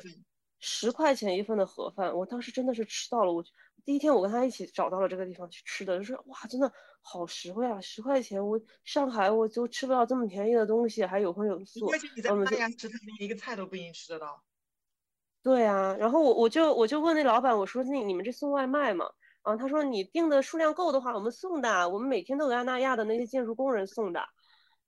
[0.61, 3.33] 十块钱一份的盒饭，我当时真的是吃到了。
[3.33, 3.43] 我
[3.87, 11.87] 第一天我跟他一起找到了这个地方去吃的，就是哇，真的好实惠啊，十块钱，我上海我就吃不到这么便宜的东西，还有荤有素。
[11.87, 14.45] 而且你在安那亚食堂连一个菜都不一定吃得到。
[15.43, 19.07] 对啊，然后我我就我就问那老板，我说那你们这送外卖吗？
[19.43, 24.21] 啊，他说你订的数量够的话，我们送的，我们每天都给安那亚的那些建筑工人送的。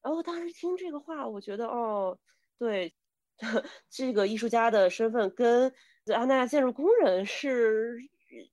[0.01, 2.17] 然后当时听这个话，我觉得哦，
[2.59, 2.95] 对，
[3.91, 5.73] 这个艺术家的身份跟
[6.15, 7.97] 安那亚建筑工人是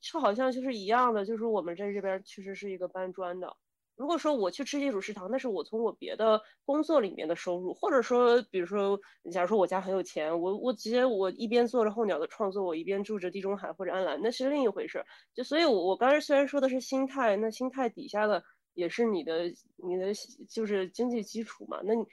[0.02, 3.56] 就好像就是一样的，就是我们在这边确实是一个搬砖的。
[3.96, 9.00] 如果说我去吃艺术食堂，那是我从我别的工作里面的收入，或者说，比如说，
[9.32, 15.06] 假如说我家很有钱，我我直接我一边做着候鸟的创作，我一边住着地中海或者安澜，那是另一回事。
[15.36, 19.44] 就所以，我我刚才虽然说的是心态，那心态底下的也是你的
[19.76, 20.12] 你的
[20.50, 21.80] 就是经济基础嘛。
[21.84, 22.06] 那你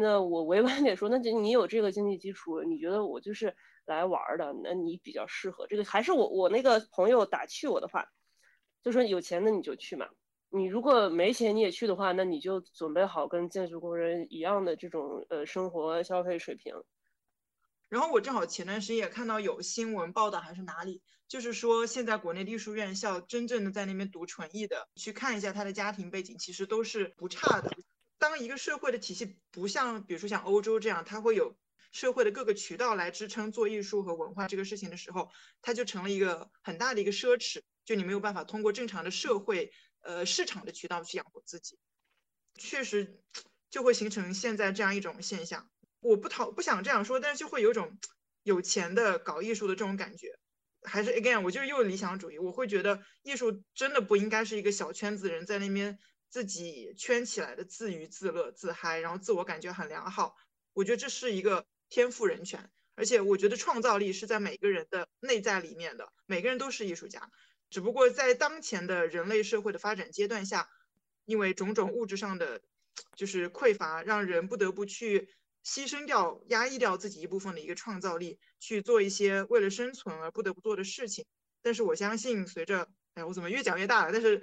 [0.00, 3.54] 那我委婉点说，那就你有这个经济基础，你觉得我就是
[3.86, 5.84] 来玩的，那你比较适合这个。
[5.84, 8.04] 还是我我那个朋友打趣我的话，
[8.82, 10.06] 就说有钱的你就去嘛。
[10.54, 16.74] 你如果没钱你也去的话，那你就准备好跟建筑工人一样的这种呃生活消费水平。
[17.88, 27.70] 然后我正好前段时间也看到有新闻报道还是哪里，就是说现在国内艺术院校真正的在那边读纯艺的，去看一下他的家庭背景，其实都是不差的。
[28.18, 31.56] 当一个社会的体系不像比如说像欧洲这样，它会有
[31.92, 35.30] 社会的各个渠道来支撑做艺术和文化这个事情的时候，
[35.62, 39.72] 它就成了一个很大的一个奢侈，就你没有办法通过正常的社会。
[40.02, 41.78] 呃，市场的渠道去养活自己，
[42.58, 43.20] 确实
[43.70, 45.70] 就会形成现在这样一种现象。
[46.00, 47.98] 我不讨不想这样说，但是就会有种
[48.42, 50.38] 有钱的搞艺术的这种感觉。
[50.84, 55.96] 还是 again，我就是又理想主义，我会觉得艺术真的不应该是一个小圈子人在那边
[56.28, 60.34] 自己圈起来的自娱自乐自嗨，然后自我感觉很良好。
[60.72, 67.30] 我觉得这是一个天赋人权，而且我觉得创造力是在每个人的内在里面的，每个人都是艺术家。
[67.72, 70.68] 只不过在当前的人类社会的发展阶段下，
[71.24, 72.60] 因为种种物质上的
[73.16, 75.30] 就是匮乏，让人不得不去
[75.64, 81.24] 牺牲掉、压抑掉自己一部分的一个创造力，去做一些为了生存而不得不做的事情。
[81.62, 84.12] 但是我相信，随着哎，我怎么越讲越大了？
[84.12, 84.42] 但是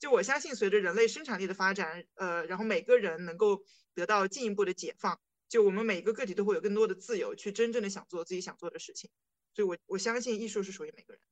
[0.00, 3.62] 就我相信，随着人类生产力的发展，呃，然后每个人能够
[3.94, 9.08] 得到进一步的解放，就我们每个个体都会有更多的自由，去真正的想做自己想做的事情。
[9.54, 11.22] 所以我我相信艺术是属于每个人。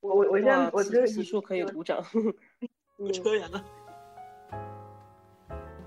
[0.00, 2.02] 我我我现在我这此处可以鼓掌，
[3.12, 3.64] 扯远了。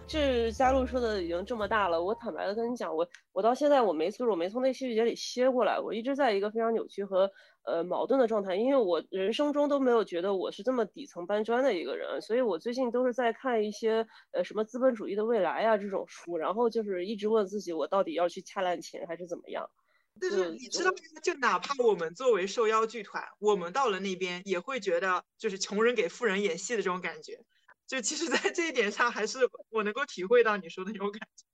[0.05, 7.31] 这 佳璐说的已经这么大了，我坦白的跟你讲，我我到现在我没从我没从那戏剧节里歇过来，我一直在一个非常扭曲和
[7.63, 19.69] 呃矛盾的状态，因为我人生中都没有觉得我是这么底层搬砖的一个人，所以我最近都是在看一些呃什么资本主义的未来啊这种书，然后就是一直问自己，我到底要去掐烂钱还是怎么样。
[20.19, 20.91] 但是你知道，
[21.23, 27.43] 就哪怕我们作为受邀剧团，我们到了那边也会觉得，就是穷人给富人演戏的这种感觉。
[27.87, 31.45] 就其实，在这一点上，还是我能够体会到你说的那种感觉。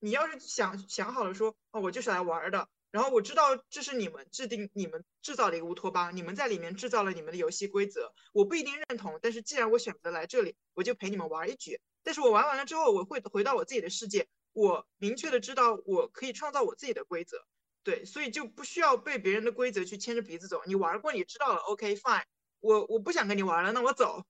[0.00, 9.18] 你要是想想好了说，哦，我就是来玩的，然后我知道这是你们制定、你们制造的一个乌托邦，你们在里面制造了你们的游戏规则，我不一定认同。
[9.20, 11.80] 但是既然我选择来这里，我就陪你们玩一局。
[12.02, 17.44] 但是我玩完了之后，我会回到我自己的世界，我明确的知道我可以创造我自己的规则。
[17.88, 20.60] 对，所以就不需要被别人的规则去牵着鼻子走。
[20.66, 22.22] 你玩过，你知道了，OK，fine。
[22.60, 24.22] 我我不想跟你玩了，那我走。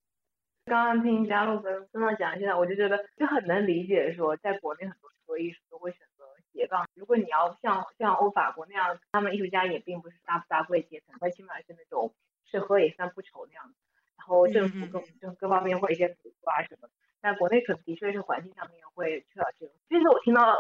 [0.66, 6.86] 刚刚听嘉璐跟孙娜讲，现在我就觉得就很能理解，说在国内很多做艺术都会选择斜杠。
[6.94, 12.14] 如果你要像像欧法国那样，他们艺术家也并不是大富大贵阶层，他起码是那种
[12.48, 13.74] 吃喝也算不愁那样子。
[14.18, 16.88] 然后政府各就各方面会一些补助啊什么。
[17.20, 19.74] 但国内可能的确是环境上面会缺少这种。
[19.88, 20.54] 其实我听到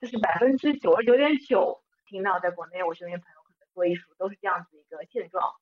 [0.00, 5.54] 就是百分之九十九点九听到在国内我身边朋友可能做艺术都是这样子一个现状。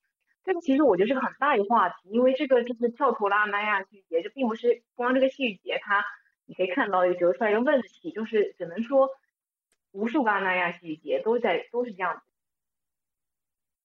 [0.44, 6.04] 这个其实我觉得是个很大一个话题，因为这个就是跳脱拉南亚戏剧节，这并不是光这个戏剧节，它
[6.44, 9.08] 你可以看到一个折出来一个问题，就是只能说
[9.92, 12.22] 无数个阿那亚戏剧节都在都是这样子。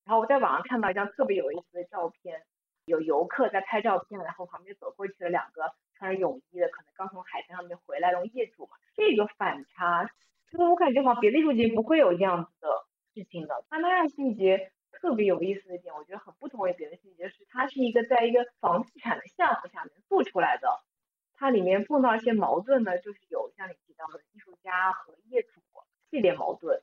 [0.04, 2.43] 然后我在网上看到一张特别有意思的照片，
[2.84, 10.10] 有游客在拍照片，然后旁边走过去了两个穿着泳衣的，可能刚从海滩上面回来的业主嘛，这个反差，
[10.51, 12.67] 就是我感觉好像别的艺术节不会有这样子的
[13.13, 14.71] 事情的，阿那亚戏剧节。
[14.91, 20.67] 特别有意思的一点，我觉得很不同于别的细节是，它是一个在一个房地产的项目下面做出来的。
[21.35, 25.62] 它里面碰到一些矛盾呢，就是有像你提到的艺术家和业主
[26.09, 26.81] 系列矛盾。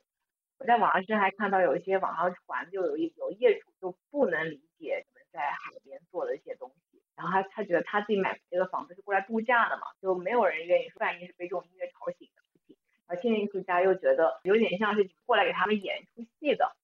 [0.57, 12.75] 我在网上是还看到有一些网上传，就有一有业主就不能理解你们在海边做的一些东西，然后他他觉得他自己买这个房子是过来度假的嘛，就没有人愿意说半夜是被这种音乐吵醒的事情。
[13.05, 16.75] 而现在艺术家又觉得有点像是过来给他们演一出戏的。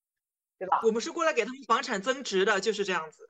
[0.60, 0.80] 对吧？
[0.84, 3.30] 我们是过来给他们房产增值的，就是这样子。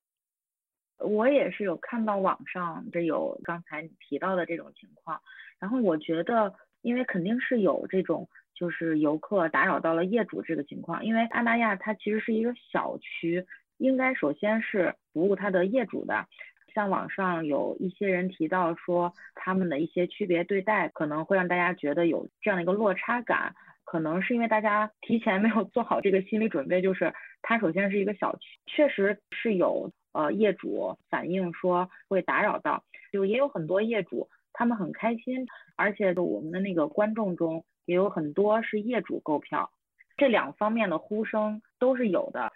[0.97, 5.19] 我也是有看到网上这有刚才你提到的这种情况，
[5.57, 13.47] 然后我觉得，因为肯定是有这种就是游客打扰到了业主这个情况，因为阿那亚它其实是一个小区，
[13.77, 16.27] 应该首先是服务它的业主的。
[16.73, 23.53] 像网上有一些人提到说，他们的一些区别对待可能会让大家觉得有这样的一个落差感。
[23.85, 39.69] 可能是因为大家提前没有做好这个心理准备，就是它首先是一个小区，确实是有呃业主反映说会打扰到，就也有很多业主他们很开心，而且我们的那个观众中也有很多是业主购票，
[40.17, 42.51] 这两方面的呼声都是有的。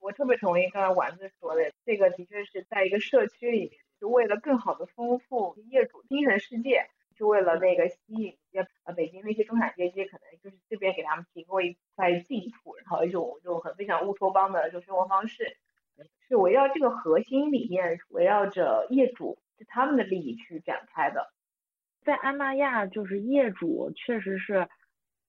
[0.00, 6.88] 我特别同意刚才丸子说的，这个的确是在一个社区里面，就为了更好的丰富业主精神世界。
[7.16, 15.58] 是为了那个吸引一些呃北京那些中产阶级，可能就是这边给他们提供一块净土，然后一种就很非常乌托邦的这种生活方式，
[16.26, 21.30] 是围绕这个核心理念，围绕着业主是他们的利益去展开的。
[22.02, 24.66] 在安那亚，就是业主确实是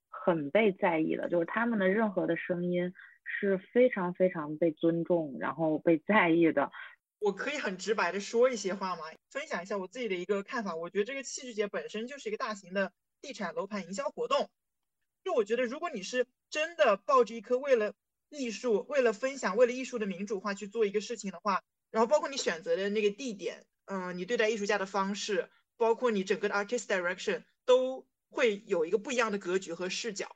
[0.07, 6.71] 很被在意的，就是他们的任何的声音是非常非常被尊重，然后被在意的。
[7.19, 9.03] 我可以很直白的说一些话吗？
[9.29, 10.75] 分享一下我自己的一个看法。
[10.75, 14.49] 我觉得这个戏剧节本身就是一个大型的地产楼盘营销活动。
[15.23, 17.93] 就我觉得，如果你是真的抱着一颗为了
[18.29, 30.35] 艺术、为了分享、为了艺术的民主化去做一个事情的话，然后包括你选择的那个地点，嗯，你对待艺术家的方式，包括你整个的 artist direction，都会有一个不一样的格局和视角。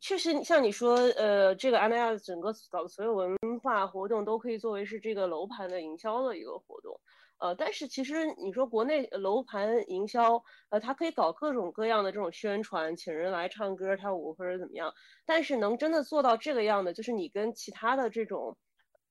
[0.00, 7.00] 确实，像你说，呃，这个安那亚整个搞的所有文化活动都可以作为是这个楼盘的营销的一个活动，
[7.38, 14.92] 呃，但是其实你说国内楼盘营销，呃，它可以搞各种各样的这种宣传，请人来唱歌跳舞或者怎么样，
[15.24, 18.56] 但是能真的做到这个样的，就是你跟其他的这种。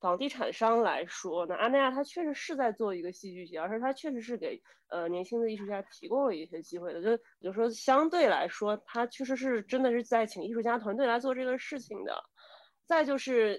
[0.04, 7.02] 房地产商来说，那阿那亚他确实是在做一个戏剧节，而且他确实是给呃年轻的艺术家提供了一些机会的。
[7.02, 12.22] 就比如说，相对来说，他确实是真的是在请艺术家团队来做这个事情的。
[12.86, 13.58] 再就是，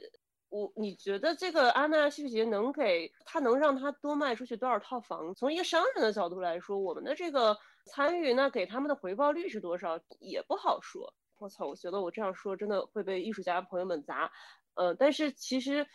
[0.50, 5.34] 我你觉得这个阿那亚戏剧节能给他能让他多卖出去多少套房？
[5.34, 11.10] 从一个商人的角度来说，我们的这个参与，那给他们的回报率是多少也不好说。
[11.38, 14.30] 我操，我觉得我这样说真的会被艺术家朋友们砸。
[14.74, 15.86] 呃，但是其实。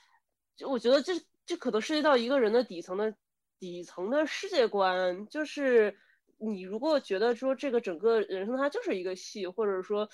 [0.60, 1.14] 就我觉得这
[1.46, 3.16] 这可能涉及到一个人的底层的
[3.60, 5.98] 底层的世界观，就是
[6.38, 10.10] 你如果觉得说这个整个人生它就是一个戏，或者说，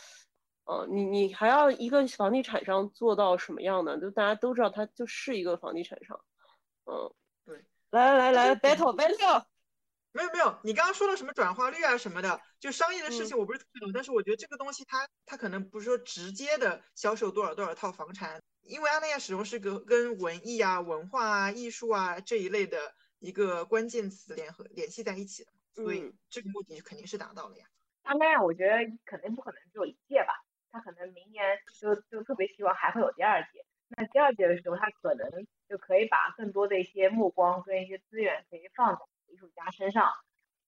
[0.65, 3.99] 呃，你你还要一个房地产商做到什么样呢？
[3.99, 6.21] 就大家都知道他就是一个房地产商，
[6.86, 7.12] 嗯，
[7.43, 9.45] 对，来来来来，battle battle，
[10.12, 18.43] 没有没有，你刚刚说了什么转化率啊什么的，就商业的事情我不是特别懂，但是我觉得这个东西它它可能不是说直接的销售多少多少套房产。
[18.65, 27.65] 因为阿那亚始终是个跟文艺啊、文化啊、艺术啊这一类的一个关键词联合联系在一起的，所以这个目的肯定是达到了呀。
[28.03, 28.73] 阿那亚我觉得
[29.05, 30.33] 肯定不可能只有一届吧，
[30.71, 33.65] 他可能明年就就特别希望还会有第二届。
[33.89, 35.29] 那第二届的时候，他可能
[35.69, 40.11] 就可以把更多的一些目光跟一些资源可以放在艺术家身上。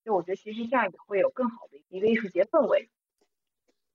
[0.06, 2.90] 就我觉得其实这样也会有更好的一个艺术节氛围。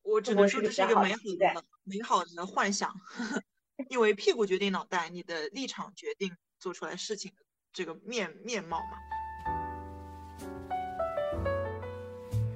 [0.02, 2.92] 我只能说这是一个美好的美好的幻想。
[3.88, 8.98] 因为屁股决定脑袋，你的立场决定做出来事情的这个面面貌嘛。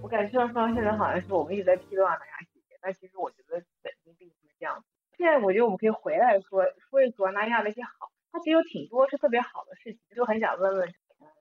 [0.02, 2.32] 我感觉上说现在好像是我们一直在批乱的呀，
[2.80, 4.84] 但其实我觉得本质并不是这样。
[5.16, 10.88] 现在我觉得我们可以回来说说一说那亚的一些好，它其实有挺多是特别好的事情，就很想问问，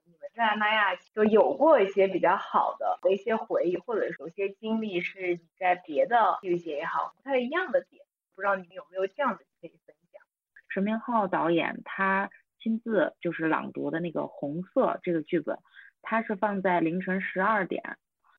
[0.06, 8.04] 你们在那亚就有过一些比较好的的一些回忆，或者有些经历是你在别的剧节也好不太一样的点，
[8.34, 10.22] 不知道你们有没有这样的可以分享？
[10.70, 15.58] 陈明昊导演他亲自就是朗读的那个《红色》这个剧本，
[16.02, 17.82] 他是放在凌晨十二点。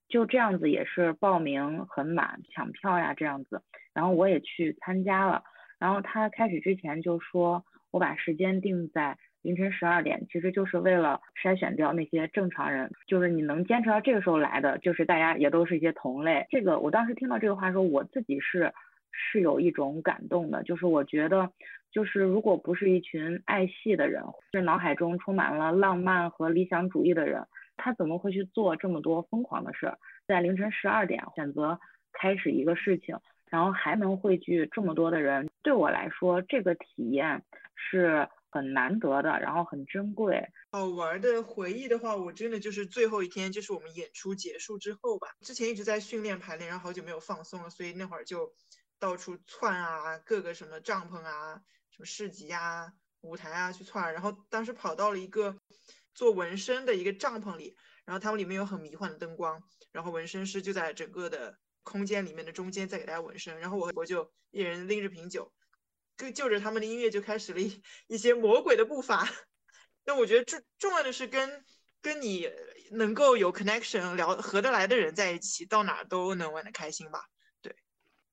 [0.08, 3.60] 就这样子也是报名很满，抢票呀这样子，
[3.92, 5.42] 然后我也去参加了。
[5.80, 16.46] 然后他开始之前就说，我把时间定在凌晨十二点，其实就是为了筛选掉那些正常人，就是你能坚持到这个时候来的，就是大家也都是一些同类。
[16.50, 18.72] 这个我当时听到这个话说，我自己是
[19.16, 21.50] 是有一种感动的，就是我觉得，
[21.90, 27.46] 就是如果不是一群爱戏的人，是脑海中充满了浪漫和理想主义的人。
[27.78, 29.92] 他怎么会去做这么多疯狂的事？
[30.26, 31.78] 在凌晨十二点选择
[32.12, 33.18] 开始一个事情，
[33.50, 37.42] 然后还能汇聚这么多的人，对我来说，这个体验
[37.74, 40.42] 是很难得的，然后很珍贵。
[40.72, 45.28] 好玩的回忆的话，我真的就是最后一天，就是我们演出结束之后吧。
[45.40, 48.50] 之前一直在训练排练，然后好久没有放松了，所以那会儿就
[48.98, 54.12] 到处窜啊，各个什么帐篷啊、什么市集啊、舞台啊去窜。
[54.12, 55.56] 然后当时跑到了一个。
[56.16, 57.76] 做纹身的一个帐篷里，
[58.06, 65.52] 然后他们里面有很迷幻的灯光，然后纹身师就在整个的空间里面的中间在给大家纹身，然后我我就一人拎着瓶酒，
[66.16, 69.28] 就就着他们的音乐就开始了一 一些魔鬼的步伐。
[70.06, 71.62] 那我觉得重重要的是跟
[72.00, 72.50] 跟你
[72.92, 77.26] 能够有 connection 聊合得来的人在一起，到哪都能玩得开心吧。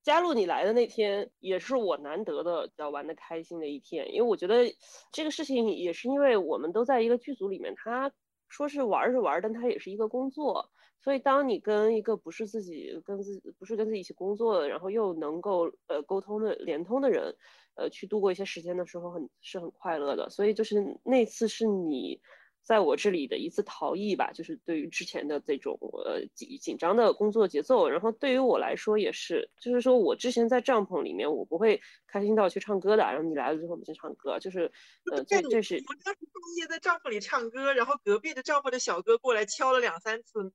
[0.03, 4.65] 加入你来的那天，也是我难得的比较玩的开心的一天，因为我觉得
[5.11, 8.11] 这个事情也是因为我们都在一个剧组里面，他
[8.49, 17.33] 说是玩是玩，但他也是一个工作，所以当你跟一个不是自己跟自不是跟自己一起工作的，然后又能够呃沟通的连通的人，
[17.75, 22.19] 呃去度过一些时间的时候，很是很快乐的，所以就是那次是你。
[22.63, 34.71] 在我这里的一次逃逸吧，就是对于之前的这种呃紧紧张的工作节奏，然后对于我来说也是，就是说我之前在帐篷里面，我不会开心到去唱歌的，然后你来了之后我们就唱歌，就是
[35.11, 40.53] 呃这这是我当时半夜在帐篷里唱歌，然后隔壁的帐篷的小哥过来敲了两三次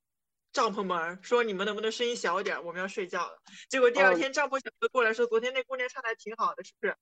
[0.51, 3.39] 帐篷门，说你们能不能声音小一点，我们要睡觉了。
[3.69, 6.95] 结果第二天帐篷小哥过来说，昨天那姑娘唱的还挺好的，是不是？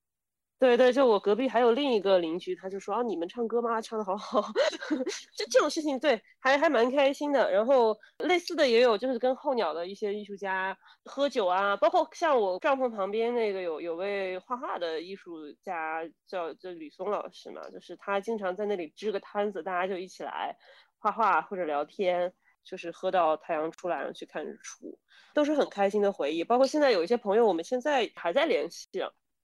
[0.60, 3.80] 对对，就我隔壁还有另一个邻居，他就说啊，你们唱歌吗？
[3.80, 4.42] 唱的好好，
[5.38, 7.52] 这这种事情对，还还蛮开心的。
[7.52, 7.96] 然后
[8.26, 20.58] 类似的也有，就是跟候鸟的一些艺术家喝酒啊，包括像我帐篷旁边那个有有位画画的艺术家叫叫吕松老师嘛，就是他经常在那里支个摊子，大家就一起来
[20.98, 22.34] 画画或者聊天，
[22.64, 24.98] 就是喝到太阳出来然后去看日出，
[25.36, 26.44] 都是很开心的回忆。
[26.44, 28.88] 包括现在有一些朋友，我们现在还在联系，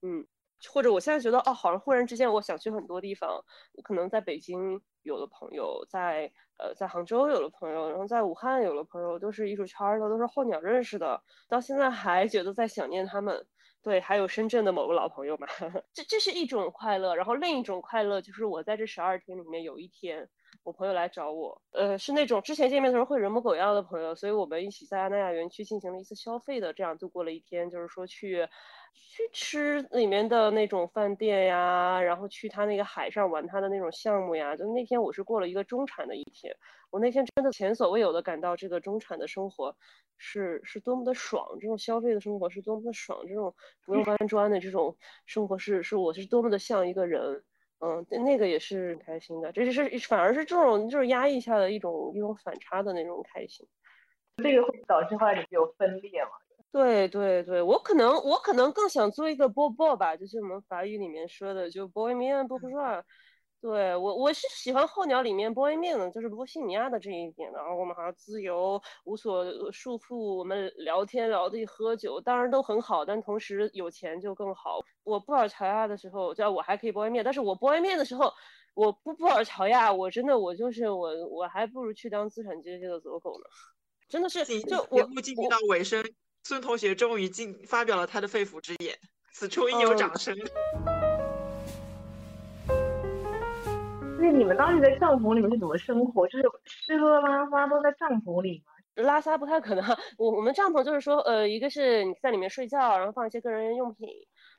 [0.02, 0.26] 嗯。
[0.72, 3.44] 或者我现在觉得哦，好像忽然之间我想去很多地方，
[3.84, 13.46] 可能在北京有了朋友，在呃在杭州有了朋友，然后在武汉有了朋友，都是艺术圈的，都是候鸟认识的，到现在还觉得在想念他们。
[13.82, 15.46] 对，还有深圳的某个老朋友嘛，
[15.94, 17.14] 这这是一种快乐。
[17.14, 20.26] 然后另一种快乐就是我在这十二天里面有一天，
[20.64, 28.48] 我朋友来找我，呃，是那种之前见面的时候会人模狗样的朋友，所以我们一起在安那亚园区进行了一次消费的，这样度过了一天，就是说去。
[28.94, 34.56] 去吃里面的那种饭店呀，然后去他那个海上玩他的那种项目呀。
[34.56, 36.56] 就那天我是过了一个中产的一天，
[36.92, 39.76] 我那天真的前所未有的感到这个中产的生活
[40.18, 43.54] 是是多么的爽，这种消费的生活是多么的爽，这种
[43.86, 47.44] 不用搬砖的这种生活是是我是多么的像一个人，
[47.80, 49.52] 嗯，那个也是很开心的。
[49.52, 53.68] 这就是反而是这种就是压抑下的一种一种反差的那种开心。
[54.44, 56.32] 这个会导致后来你有分裂吗？
[56.74, 63.06] 对对对，我可能我可能更想做一个波波吧，就是我们法语里面说的，就 boy man 波波帅。
[63.62, 67.52] 对我我是喜欢候鸟里面 boy man 的，就是波西米亚的这一点。
[67.54, 74.80] 然后我们好像自由无所束缚，我们聊天聊的喝酒，当然都很好，但同时有钱就更好。
[75.04, 78.34] 我布尔乔亚的时候，叫我还可以 boy man，但是我 boy man 的时候，
[78.74, 83.46] 我不布尔乔亚，我真的我就是我我还不如去当资产阶级的走狗呢，
[84.10, 86.04] 真的是就我节目进行到尾声。
[86.46, 88.94] 孙同学终于进发表了他的肺腑之言，
[89.32, 90.36] 此处应有掌声。
[94.20, 96.28] 那你们当时在帐篷里面是怎么生活？
[96.28, 98.74] 就是吃喝拉撒都在帐篷里吗？
[99.04, 99.84] 拉撒不太可能，
[100.18, 104.10] 我我们帐篷就是说，呃，一个是你在里面睡觉，然后放一些个人用品，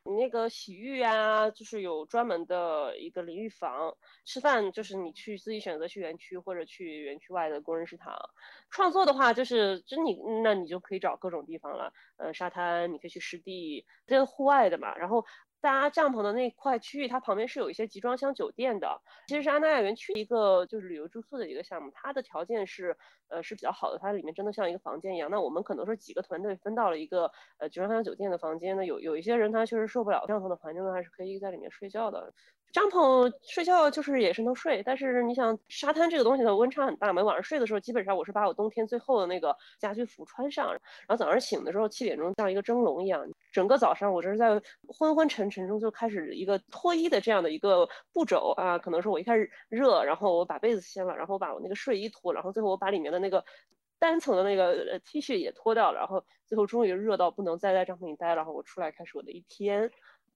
[0.06, 3.96] 你那个洗浴啊，就是有专门的一个淋浴房。
[4.26, 8.14] 吃饭就是你去自己选择去园区或者去园区外的工人食堂。
[8.70, 14.94] 创作的话，就是就你那你就可以找各种地方了，呃，沙滩你可以去湿地，这是户外的嘛。
[14.96, 15.24] 然后。
[15.64, 19.00] 大家帐篷的那块区域，它旁边是有一些集装箱酒店的。
[19.26, 22.94] 其实是安达亚园区一个就是旅游住宿的一个项目，它的条件是
[23.28, 25.30] 呃是比较好的，它里面真的像一个房间一样。
[25.30, 32.34] 那我们可能说几个团队分到了一个呃集装箱酒店的房间呢，有有一些人他确实受不了帐篷的环境呢，还是可以在里面睡觉的。
[32.74, 53.44] 帐篷睡觉就是也是能睡，但是你想沙滩这个东西的温差很大嘛，晚上睡的时候基本上我是把我冬天最厚的那个家居服穿上，然后早上醒的时候七点钟像一个蒸笼一样，整个早上我这是在昏昏沉沉中就开始一个脱衣的这样的一个步骤啊，可能是我一开始热，然后我把被子掀了，然后我把我那个睡衣脱，然后最后我把里面的那个
[54.00, 59.92] 单层的那个 T 恤也脱掉了，然后最后终于热到不能再在帐篷里待了，然后我出来开始我的一天。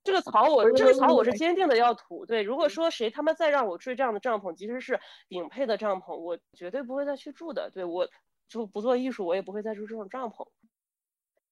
[0.08, 2.24] 这个草我这个草我是坚定的要吐。
[2.24, 4.98] 对，如果说谁他妈再让我睡这样的帐篷，即使是
[5.28, 7.70] 顶配的帐篷，我绝对不会再去住的。
[7.70, 8.08] 对我
[8.48, 10.48] 就不做艺术，我也不会再住这种帐篷。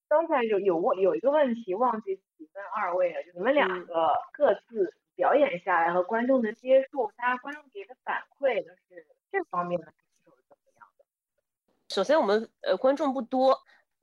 [0.07, 9.93] 刚才有有问有一个问题忘记提问二位了，就你们两个各自表演下来和观众的接触，大家观众给的反馈都是这方面的感
[10.25, 11.05] 受是怎么样的？
[11.93, 13.55] 首先我们呃观众不多。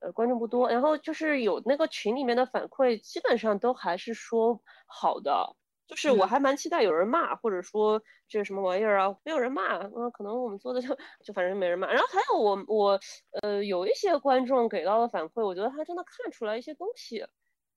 [0.05, 5.55] 呃，观众不多，然后就是有那个群里面的反馈，基本上都还是说好的，
[5.87, 11.91] 就是我还蛮期待有人骂，或者说这是什么玩意儿啊，没有人骂，嗯，可能我们做的就就反正没人骂。
[11.91, 12.99] 然后还有我我
[13.41, 17.25] 呃有一些观众给到的反馈，我觉得他真的看出来一些东西。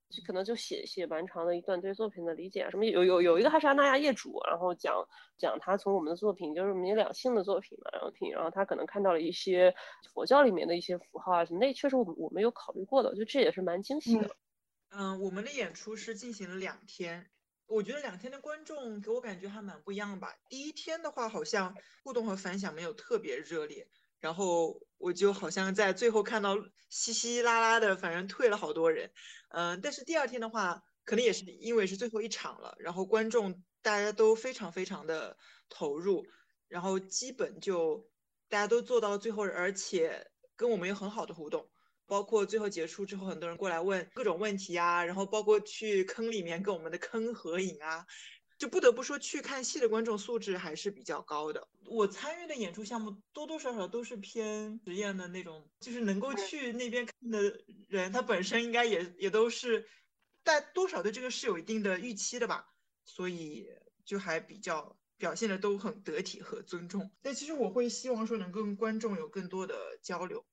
[0.09, 5.07] 就可能就写写蛮长的一段对作品的理解啊，什么有有有一个哈沙纳亚业主，然后讲
[5.37, 9.73] 讲他从我们的作品就是民两性的作品嘛，然后听，然后他可能看到了一些
[10.13, 14.35] 佛教里面的一些符号啊什么，那确实我们我们有考虑过的，我觉得这也是蛮惊喜的。
[14.89, 17.29] 嗯，我们的演出是进行了两天，
[17.67, 20.35] 我觉得两天的观众给我感觉还蛮不一样吧。
[20.49, 23.87] 第一天的话，好像互动和反响没有特别热烈。
[24.19, 26.57] 然后我就好像在最后看到
[26.89, 29.11] 稀稀拉拉的，反正退了好多人，
[29.49, 35.37] 嗯，但是第二天的话，可能也是因为是最后一场了，然后观众大家都非常非常的
[35.69, 36.25] 投入，
[36.67, 38.09] 然后基本就
[38.49, 41.69] 大家都做到最后，而且跟我们有很好的互动，
[42.05, 48.05] 包括最后结束之后，很多人过来问各种问题啊，然后包括去坑里面跟我们的坑合影啊。
[48.59, 51.69] 就不得不说，去看戏的观众素质还是比较高的。
[51.85, 59.87] 我参与的演出项目多多少少都是偏实验的那种，就是能够去那边看的人，他本身应该也也都是，
[60.43, 62.67] 但多少对这个是有一定的预期的吧，
[63.05, 63.69] 所以
[64.03, 67.09] 就还比较表现的都很得体和尊重。
[67.21, 70.45] 但其实我会希望说能跟观众有更多的交流，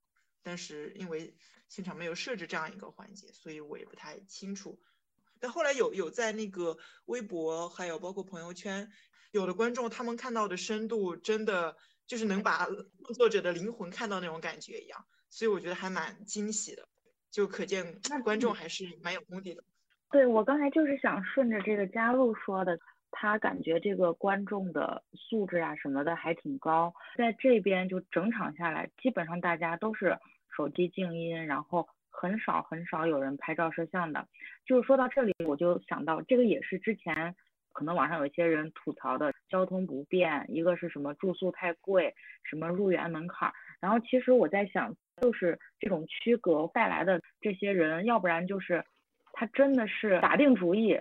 [0.44, 1.36] 但是因为
[1.68, 4.80] 现场没有设置这样一个环节，所以我也不太清楚。
[5.40, 6.76] 但后来有有在那个
[7.06, 8.88] 微博，还有包括朋友圈，
[9.32, 11.76] 有的观众他们看到的深度，真的
[12.06, 16.88] 就是能把创作者的灵魂看到那种感觉一样，所以我觉得还蛮惊喜的，
[17.30, 19.62] 就可见观众还是蛮有功底的。
[20.10, 22.78] 对我刚才就是想顺着这个佳璐说的，
[23.10, 30.18] 他感觉这个观众的素质啊什么的还挺高，在这边就整场下来，基本上大家都是
[30.56, 31.88] 手机静音，然后。
[32.18, 34.26] 很少很少有人拍照摄像的，
[34.64, 37.34] 就是说到这里，我就想到这个也是之前
[37.72, 48.82] 可能网上有一些人吐槽的交通不便，一个是什么住宿太贵，什么入园门槛，然后其实我在想，就是这种区隔带来的这些人，要不然就是
[49.34, 50.98] 他真的是打定主意，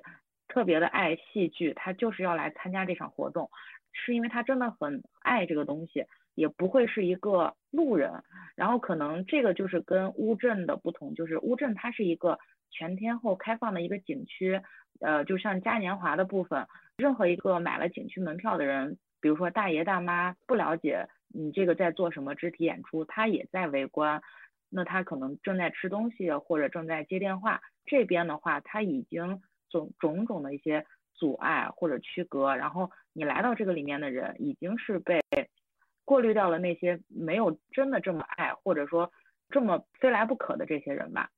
[0.50, 3.50] 特别的爱戏剧，他就是要来参加这场活动，
[3.94, 6.06] 是因为他真的很爱这个东西。
[6.36, 8.24] 也不会是一个路人，
[8.56, 12.40] 然后可能这个就是跟乌镇的不同，就是乌镇它是一个
[12.72, 14.62] 全天候开放的一个景区，
[15.02, 16.66] 呃，就像嘉年华的部分，
[16.98, 24.22] 任何一个买了景区门票的人，比如说大爷大妈不了解你这个在做什么肢体演出，他也在围观，
[24.70, 35.22] 那他可能正在吃东西或者正在接电话，这边的话他已经种种种的一些阻碍或者区隔，然后你来到这个里面的人已经是被。
[36.06, 39.12] 过滤掉了那些没有真的这么爱，或者说
[39.50, 41.32] 这么非来不可的这些人吧。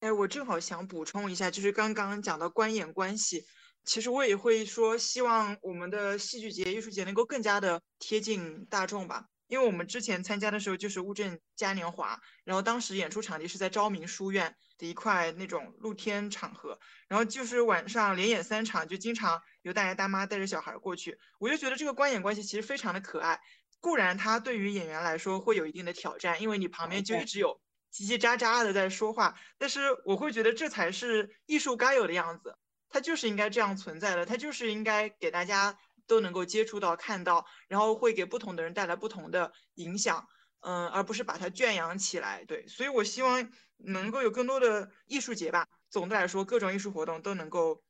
[0.00, 3.44] 哎，我正好想补充一下，就是刚刚讲的观演关系，
[3.84, 9.26] 其实我也会说，希望我们的戏剧节、艺术节能够更加的贴近大众吧。
[9.48, 16.78] 因为我们之前参加的时候就是乌镇嘉年华，然后当时演出场地是在昭明书院的一块那种露天场合，
[17.08, 23.40] 然后就是晚上连演三场，就经常有大爷大妈带着小孩过去，我就觉得这个观演关系其实非常的可爱。
[23.78, 27.60] 固然它对于演员来说会有一定的挑战，因为你旁边就一直有
[27.94, 32.56] 叽叽喳喳的在说话，但是我会觉得这才是艺术该有的样子，
[32.88, 40.26] 它就是应该这样存在的，它就是应该给大家都能够接触到、看到，然后会给不同的人带来不同的影响，
[40.60, 42.44] 嗯，而不是把它圈养起来。
[42.44, 45.68] 对，所以我希望能够有更多的艺术节吧。
[45.88, 47.82] 总的来说，各种艺术活动都能够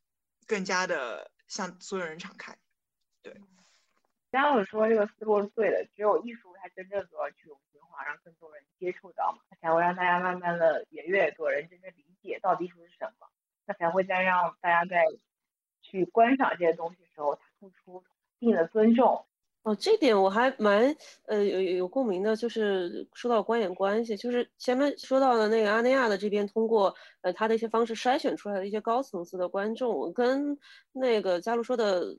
[0.46, 2.56] 更加的向所有人敞开。
[3.22, 3.32] 对，
[4.30, 13.28] 刚刚我说这个思路是对的，只有艺术才真正的去中心化，让更多人接触到嘛，才会让大家慢慢的也越多人真正理解到底艺术是什么，
[13.66, 15.04] 它才会再让大家在
[15.80, 18.02] 去观赏这些东西的时候，他付出
[18.38, 19.24] 一定的尊重。
[19.62, 20.94] 哦，这点我还蛮
[21.26, 30.56] 呃有有共鸣的，就是说到观演关系，就是前面说到的那个阿那亚的这边，通过呃他的一些方式筛选出来的一些高层次的观众，跟
[30.92, 32.16] 那个佳璐说的，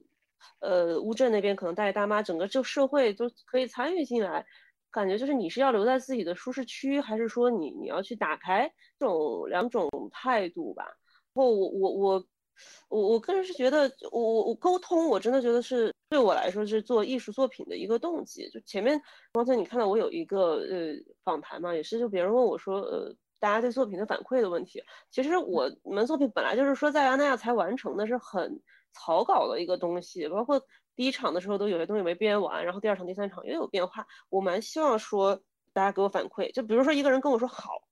[0.59, 4.45] 呃乌镇那边可能带着大妈，整个就社会都可以参与进来，
[4.91, 8.69] 感觉就是你是要留在自己的舒适区，还是说你你要去打开
[8.99, 10.83] 这种两种态度吧？
[11.33, 12.25] 然后我我我。
[12.89, 18.49] 我我个人是觉得，我我我沟通，我真的觉得是对我来说是做艺术作品的一个动机。
[18.49, 19.01] 就前面
[19.33, 20.93] 刚才你看到我有一个呃
[21.23, 24.83] 访谈嘛，也是就别人问我说，呃，大家对作品的反馈的问题。
[25.11, 28.61] 其实我们作品本来就是说在阿那亚才完成的，是很
[28.93, 30.61] 草稿的一个东西，包括
[30.95, 34.07] 第一场的时候都有些东西没编完，然后第二场、第三场又有变化。
[34.29, 35.39] 我蛮希望说
[35.73, 37.83] 大家给我反馈，就比如说一个人跟我说好，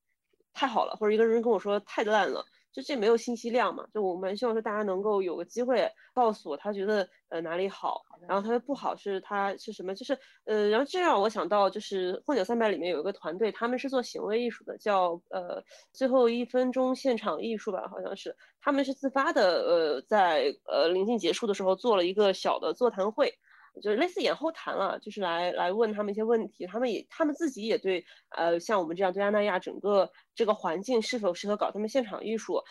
[0.53, 2.45] 太好了，或者一个人跟我说太烂了。
[2.75, 3.87] 就这没有信息量嘛？
[3.93, 9.95] 就我蛮希望说大家能够有个机会告诉我他觉得呃哪里好，然后他的不好是他是什么？
[9.95, 15.63] 就是呃，然后这让我想到就是凤九三百里面有一个团队，他们是做行为艺术的，叫呃
[15.93, 23.33] 最后一分钟现场艺术吧，好像是他们是自发的呃在呃临近结束的时候做了一个小的座谈会。
[23.81, 32.61] 就是类似演后谈了，就是来来问他们一些问题，他们也他们自己也对，呃，像我们这样对阿那亚整个这个环境是否适合搞他们现场艺术，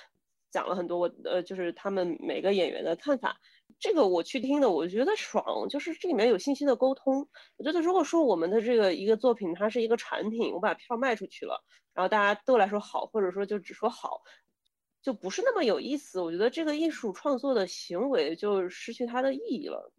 [0.50, 3.36] 讲了很多我呃就是他们每个演员的看法，
[3.78, 7.28] 这个我去听的，我觉得爽，就是这里面有信息的沟通。
[7.56, 14.22] 我觉得如果说我们的这个一个作品它是一个产品，我把票卖出去了，然后大家都来说好，或者说就只说好，
[15.02, 16.20] 就不是那么有意思。
[16.20, 19.92] 我觉得这个艺术创作的行为就失去它的意义了。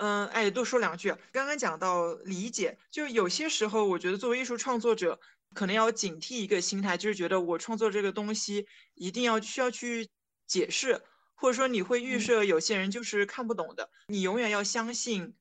[0.00, 1.14] 嗯，哎，多说两句。
[1.30, 5.20] 刚刚讲到理解，就有些时候，我觉得作为艺术创作者，
[5.52, 10.08] 可能要警惕一个心态，就是觉得我创作这个东西一定要需要去
[10.46, 11.02] 解释，
[11.34, 13.90] 或者说你会预设有些人就是看不懂的。
[14.06, 15.34] 你永远要相信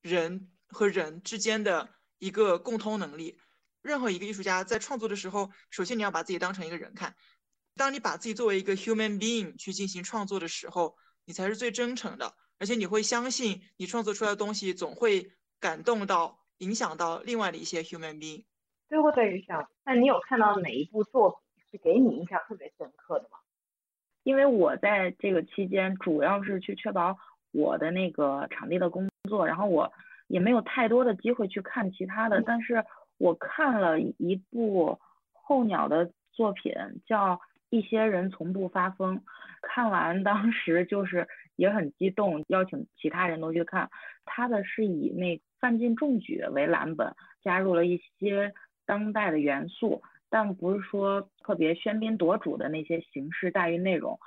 [0.00, 3.38] 人和人之间的一个共通能力。
[3.82, 7.14] 任何一个艺术家在创作的时候，首先你要把自己当成一个人看。
[7.74, 10.96] 当你把自己作为一个 human being 去进行创作的时候，
[11.26, 12.34] 你才是最真诚的。
[12.58, 15.30] 而且你会相信，你创作出来的东西总会
[15.60, 18.44] 感动到、影响到另外的一些 human being。
[18.88, 21.38] 最后再想，那你有看到哪一部作品
[21.70, 23.38] 是给你印象特别深刻的吗？
[24.22, 27.18] 因为我在这个期间主要是去确保
[27.52, 29.92] 我的那个场地的工作，然后我
[30.28, 32.40] 也没有太多的机会去看其他的。
[32.40, 32.82] 但是
[33.18, 34.98] 我看了一部
[35.32, 36.72] 候鸟的作品，
[37.04, 37.34] 叫
[37.68, 39.18] 《一些人从不发疯》，
[39.60, 41.28] 看完当时就是。
[41.56, 43.90] 也很激动，邀请其他人都去看。
[44.24, 48.52] 他的是以那范进中举为蓝本，加入了一些
[48.84, 54.18] 当代的元素，但不是说特别喧宾夺主的那些形式大于内容。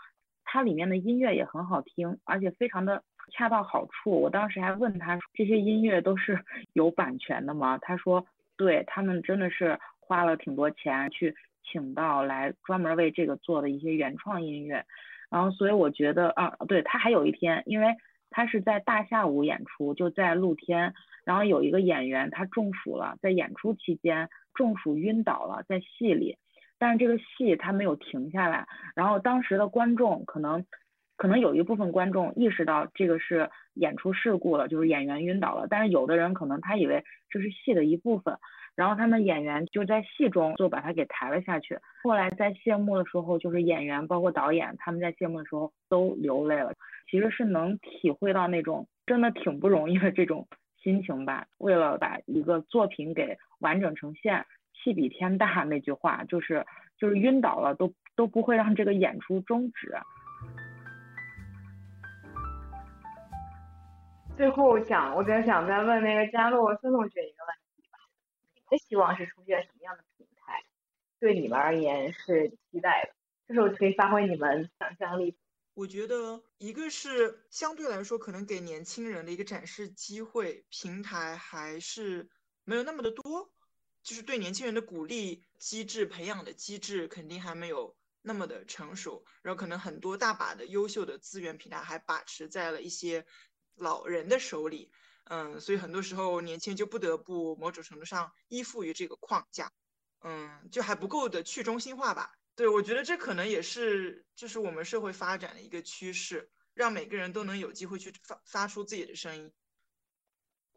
[0.44, 4.10] 它里面的音乐也很好听，而且非常的恰到好处。
[4.10, 7.78] 我当时还问他，这些音乐都是 有版权的吗？
[7.78, 8.26] 他说，
[8.58, 14.84] 对他们真的是花了挺多钱去请到来专门为这个做的一些原创音乐。
[15.30, 17.96] 然后，所以我觉得啊，对他还有一天，因为
[18.32, 20.94] 他是在大下午演出，就在露天。
[21.26, 26.38] 然后有一个演员他中暑了，在演出期间中暑晕倒了，在戏里。
[26.80, 28.66] 但是这个戏他没有停下来。
[28.96, 30.66] 然后当时的观众可能，
[31.18, 35.68] 可能有一部分观众意识到这个是演出事故了，就是演员晕倒了。
[35.70, 38.36] 但是有的人可能他以为这是戏的一部分。
[38.80, 41.78] 然后他们演员就在戏中就把他给抬了下去。
[42.02, 46.72] 后来在谢幕的时候，就是演员包括导演他们在谢幕的时候都流泪了。
[47.12, 50.48] 其实是能体会到那种真的挺不容易的这种
[50.82, 51.46] 心情吧。
[51.58, 56.66] 为了把一个作品给完整呈现，戏比天大那句话就是
[56.98, 59.94] 就是晕倒了都都不会让这个演出终止。
[64.38, 67.69] 最后想，我在想再问那个佳璐孙同学一个问题。
[68.70, 70.64] 的希望是出现什么样的平台？
[71.20, 73.16] 对你们而言是期待的，
[73.48, 75.38] 这时候可以发挥你们想象力。
[75.74, 82.30] 我觉得一个是相对来说可能给年轻人的一个展示机会平台还是
[82.64, 83.52] 没有那么的多。
[84.02, 93.26] 就是对年轻人的鼓励机制、培养的机制肯定还没有那么的成熟，然后可能很多大把的优秀的资源平台还把持在了一些
[93.76, 94.90] 老人的手里，
[95.30, 99.72] 嗯，所以很多时候年轻人就不得不某种程度上依附于这个框架，
[100.24, 102.32] 嗯，就还不够的去中心化吧。
[102.56, 109.54] 对，我觉得这可能也是就是我们社会发展的一个趋势，让每个人都能有机会去发发出自己的声音。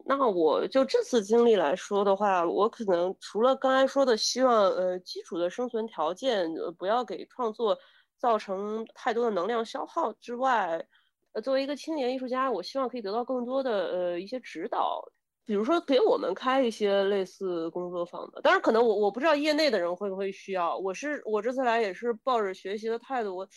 [0.05, 7.79] 那我就这次经历来说的话，我可能除了刚才说的，希望呃基础的生存条件呃不要给创作
[8.17, 10.85] 造成太多的能量消耗之外，
[11.33, 15.03] 呃作为一个青年艺术家，我希望可以得到更多的呃一些指导，
[15.45, 18.41] 比如说给我们开一些类似工作坊的。
[18.41, 20.77] 当然，可能我我不知道业内的人会不会需要。
[20.77, 23.47] 我是我这次来也是抱着学习的态度，我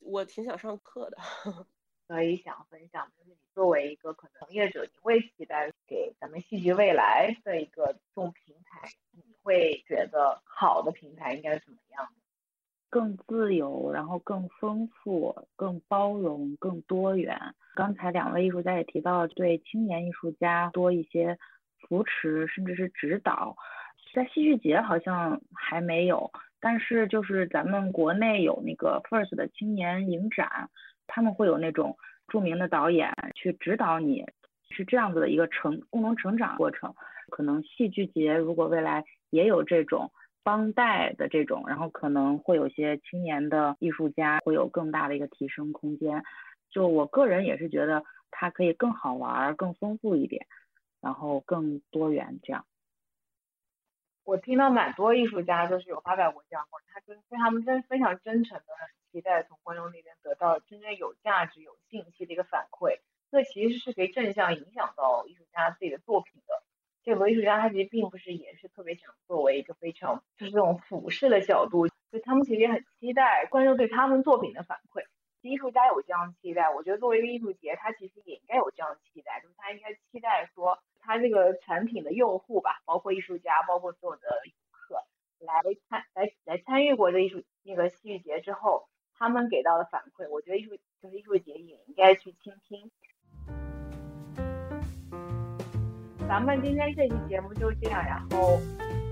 [0.00, 1.16] 我挺想上课的。
[2.08, 11.78] 可以想分享，就是你作为一个可能从业者，你会期待给咱们戏剧未来的一个这种平台，你会觉得好的平台应该是怎么？
[12.90, 17.38] 更自由，然后更丰富、更包容、更多元。
[17.74, 21.38] 刚才两位艺术家也提到，对青年艺术家多一些
[21.78, 23.56] 扶持，甚至是指导。
[24.12, 26.30] 在戏剧节好像还没有，
[26.60, 30.68] 但是就是咱们国内有那个 First 的青年影展。
[31.12, 31.96] 他们会有那种
[32.28, 34.24] 著名的导演去指导你，
[34.70, 36.94] 是这样子的一个成共同成长过程。
[37.30, 40.10] 可能戏剧节如果未来也有这种
[40.42, 46.22] 帮带的这种，然后可能会有些青年的艺术家会有更大的一个提升空间。
[46.70, 50.46] 就我个人也是觉得它可以更好玩、更丰富一点，
[51.00, 52.64] 然后更多元这样。
[54.24, 58.64] 我听到蛮多艺术家就是有发表过这样话，他真他们真非常真诚的。
[58.78, 63.00] 很期待从观众那边得到真正有价值、有信息的一个反馈，
[63.32, 66.62] 这其实是可以正向影响到艺术家自己的作品的。
[67.02, 75.02] 这个艺术家他其实并不是也是特别想作为一个非常就是这种俯视的角度，所以他们其实也很期待观众对他们作品的反馈。
[75.42, 85.02] 艺术家有这样期待，我觉得作为一个艺术节，他其实也应该有这样期待，就是他应该期待说他这个产品的用户吧，包括艺术家，包括所有的游客
[85.38, 88.88] 来参来来参与过这艺术那个戏剧节之后。
[89.22, 92.90] 他们给到的反馈，我觉得艺术就是艺术节也应该去倾听。
[96.30, 98.60] 咱们今天这期节目就这样，然后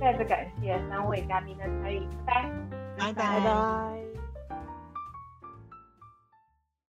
[0.00, 2.48] 再次感谢三位嘉宾的参与，拜
[2.96, 4.28] 拜，拜拜。